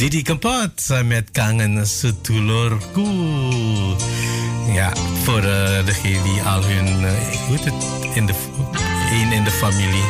[0.00, 3.08] Didi Kempot met Kangen Setulorku.
[4.72, 7.74] Ja, voor eh, degene die al hun, heet het,
[8.14, 8.32] in de,
[9.12, 10.04] een in de familie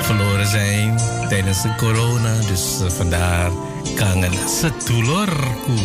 [0.00, 0.98] verloren zijn
[1.28, 2.36] tijdens de corona.
[2.48, 3.50] Dus eh, vandaar
[3.94, 5.78] Kangen Setulorku.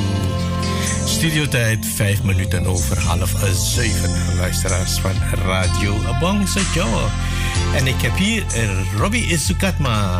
[1.06, 4.36] Studiotijd 5 minuten over half zeven.
[4.38, 5.16] Luisteraars van
[5.46, 7.10] Radio Abong Jawa.
[7.76, 8.44] En ik heb hier
[8.98, 10.20] Robbie Isukatma.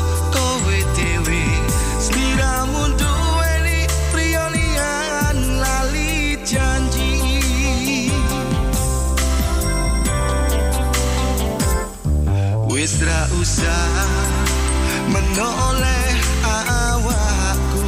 [12.81, 13.93] Wis ra usah
[15.13, 17.85] menoleh awakku.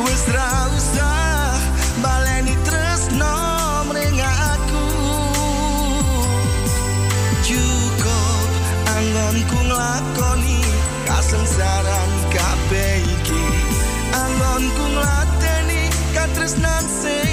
[0.00, 1.60] Wis ra usah
[2.00, 3.36] baleni tresno
[3.92, 4.88] mring aku.
[7.44, 8.48] Cukup
[8.96, 10.64] anggonku nglakoni
[11.04, 13.44] kasengsaran kabeh iki.
[14.16, 17.31] Anggonku nglateni katresnan sing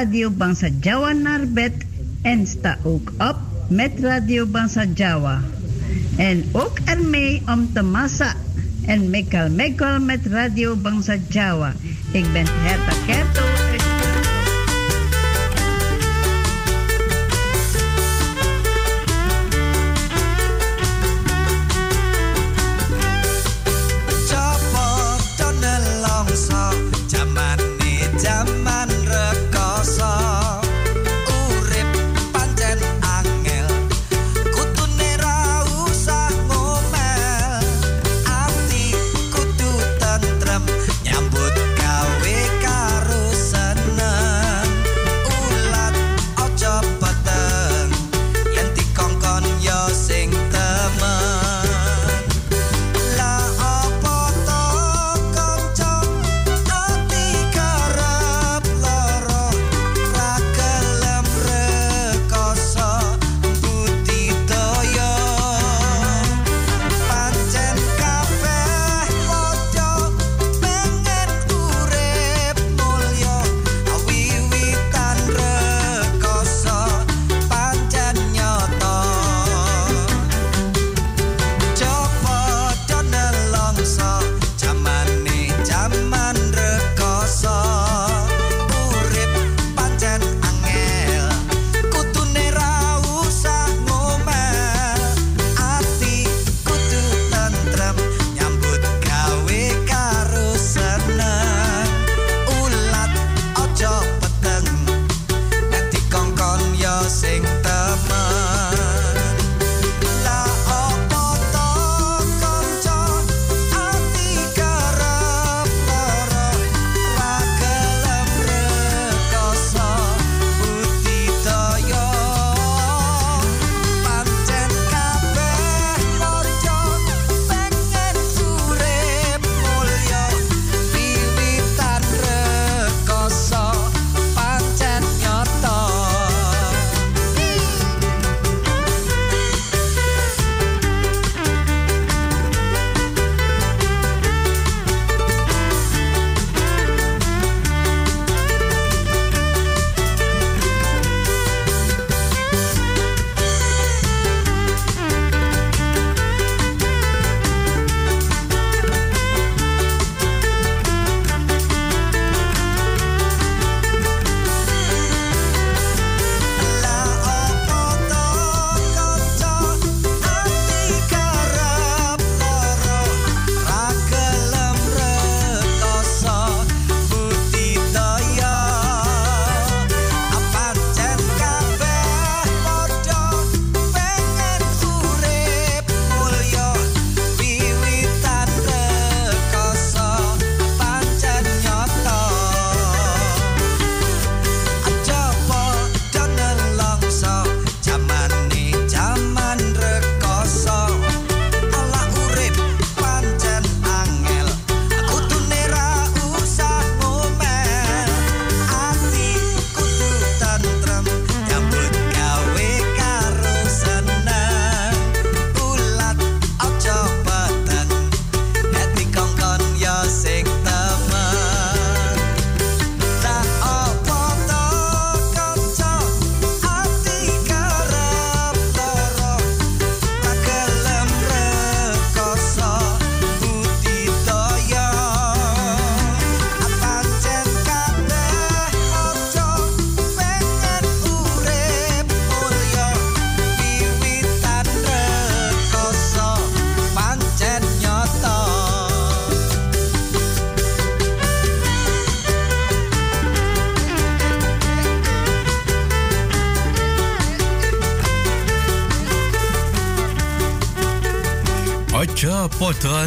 [0.00, 1.72] Radio Bangsa Jawa naar bed
[2.22, 3.36] en sta ook op
[3.68, 5.40] met Radio Bangsa Jawa.
[6.16, 8.34] En ook ermee om te massa
[8.86, 11.72] en mekal mekal met Radio Bangsa Jawa.
[12.12, 13.59] Ik ben Herta Kerto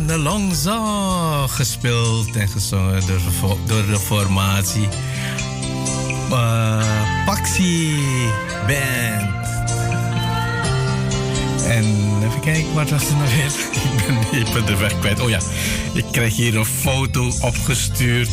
[0.05, 1.47] Nelongza.
[1.47, 4.88] Gespeeld en gezongen door, de door de formatie
[6.31, 7.95] uh, Paxi
[8.67, 9.31] Band.
[11.65, 11.85] En
[12.23, 13.51] even kijken, wat was er nog weer?
[13.91, 15.19] Ik ben even de weg kwijt.
[15.19, 15.39] Oh ja,
[15.93, 18.31] ik krijg hier een foto opgestuurd.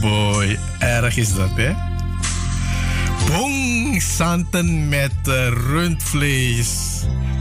[0.00, 1.72] Boy, erg is dat, hè?
[3.26, 6.83] Bong santen met eh, rundvlees.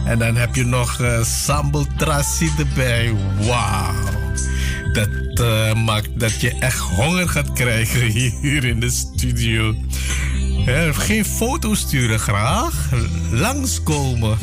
[0.05, 1.85] En dan heb je nog uh, sambal
[2.57, 3.15] erbij.
[3.39, 3.93] Wauw.
[4.93, 8.05] Dat eh, maakt dat je echt honger gaat krijgen
[8.41, 9.75] hier in de studio.
[10.65, 12.89] Hè, geen foto sturen graag.
[13.31, 14.37] Langskomen.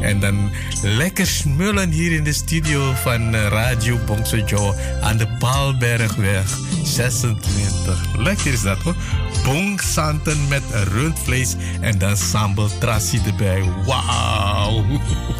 [0.00, 0.50] En dan
[0.82, 8.16] lekker smullen hier in de studio van eh, Radio Bongsojo aan de Paalbergweg 26.
[8.16, 8.96] Lekker is dat hoor.
[9.44, 10.62] Bongsanten met
[10.92, 13.62] rundvlees en dan sambal trassi erbij.
[13.84, 14.45] Wauw.
[14.66, 14.82] Tchau.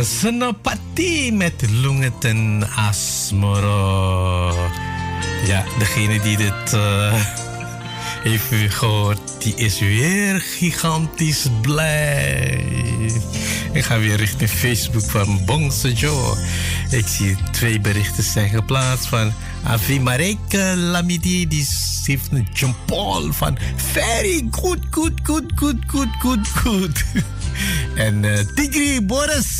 [0.00, 4.54] Senopati met Lungeten Asmoro.
[5.46, 7.14] Ja, degene die dit eh,
[8.28, 12.64] heeft gehoord, die is weer gigantisch blij.
[13.72, 16.36] Ik ga weer richting Facebook van Bongse Joe.
[16.90, 19.32] Ik zie twee berichten zijn geplaatst van
[19.62, 21.48] Avi Mareke Lamidi.
[21.48, 21.68] Die
[22.04, 27.04] heeft een Jean Paul van very good, good, good, good, good, good, good.
[27.94, 29.51] En eh, Tigri Boris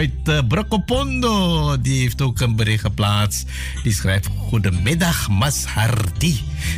[0.00, 3.48] uit uh, Brokopondo, die heeft ook een bericht geplaatst.
[3.82, 5.64] Die schrijft: Goedemiddag, Mas.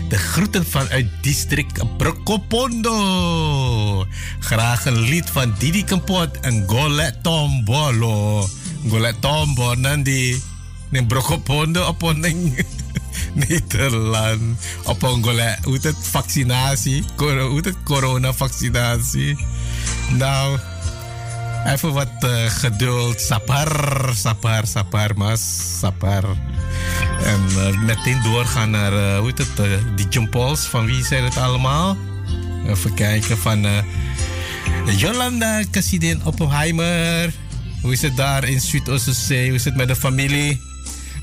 [0.09, 2.97] De groeten vanuit district Brokopondo.
[4.39, 8.49] Graag een lied van Didi Kempot en Gole Tombolo.
[8.89, 10.43] Gole Tombo, Nandi.
[10.89, 12.03] Neng Brokopondo op
[13.49, 14.61] Nederland.
[14.85, 17.05] Op een gole, hoe het, vaccinatie.
[17.17, 19.47] Hoe het, corona-vaccinatie.
[20.11, 20.59] Nou,
[21.67, 23.21] even wat eh, geduld.
[23.21, 25.41] Sapar, sapar, sapar, mas,
[25.81, 26.25] sapar.
[27.25, 30.57] En eh, meteen doorgaan naar, eh, hoe heet het, die John.
[30.57, 31.97] Van wie zijn het allemaal?
[32.67, 33.67] Even kijken van
[34.97, 37.33] Jolanda Cassidin Oppenheimer.
[37.83, 39.47] Hoe is het daar in Zuid-Oostenzee?
[39.47, 40.61] Hoe is het met de familie?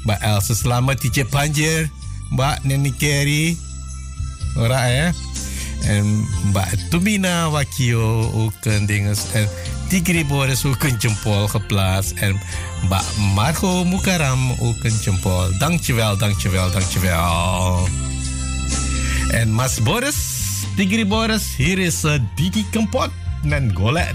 [0.03, 1.90] Mbak Elsa Selamat, Tietje Panjer.
[2.30, 3.57] Mbak Neni Kerry.
[4.57, 5.11] Ora ya.
[5.84, 9.20] En Mbak Tumina Wakio ook een dinges.
[9.34, 9.49] En
[9.90, 12.11] Tigri Boris ook een jempol geplaatst.
[12.11, 12.40] En
[13.34, 15.57] Marco Mukaram ook een jempol.
[15.57, 17.88] Dankjewel, dankjewel, dankjewel.
[19.32, 20.16] En Mas Boris,
[20.76, 23.10] Tigri Boris, hier is uh, Didi Kempot
[23.49, 24.06] en Gole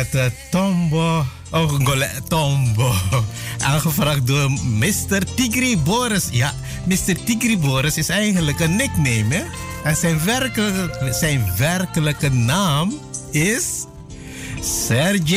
[0.00, 1.24] met de Tombo.
[1.50, 2.92] Oh, Ngole Tombo.
[3.70, 5.24] Aangevraagd door Mr.
[5.34, 6.28] Tigri Boris.
[6.30, 6.54] Ja,
[6.84, 7.24] Mr.
[7.24, 9.42] Tigri Boris is eigenlijk een nickname, hè?
[9.84, 12.98] En zijn werkelijke, zijn werkelijke naam
[13.30, 13.84] is
[14.86, 15.36] Sergej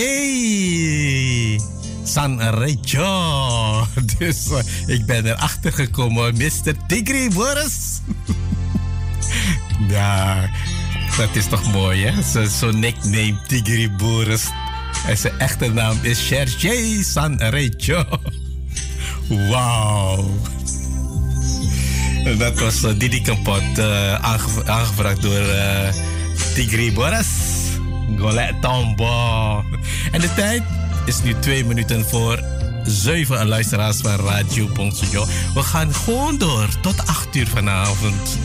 [2.03, 3.87] Sanrejo.
[4.17, 6.73] Dus eh, ik ben erachter gekomen, Mr.
[6.87, 8.01] Tigri Boris.
[9.95, 10.49] ja,
[11.17, 12.21] dat is toch mooi, hè?
[12.21, 14.43] Zo'n zo nickname Tigri Boris.
[15.07, 18.05] En zijn echte naam is Sergej Sanrejo.
[19.49, 20.37] Wauw.
[22.25, 25.93] En Dat was eh, Didi Kampot, eh, aangev- aangevraagd door eh,
[26.53, 27.27] Tigri Boris.
[28.17, 29.63] Golet Tombo.
[30.11, 30.63] En de tijd
[31.05, 32.43] is nu twee minuten voor
[32.85, 35.25] zeven luisteraars van Radio Bongsojo.
[35.53, 38.37] We gaan gewoon door tot acht uur vanavond.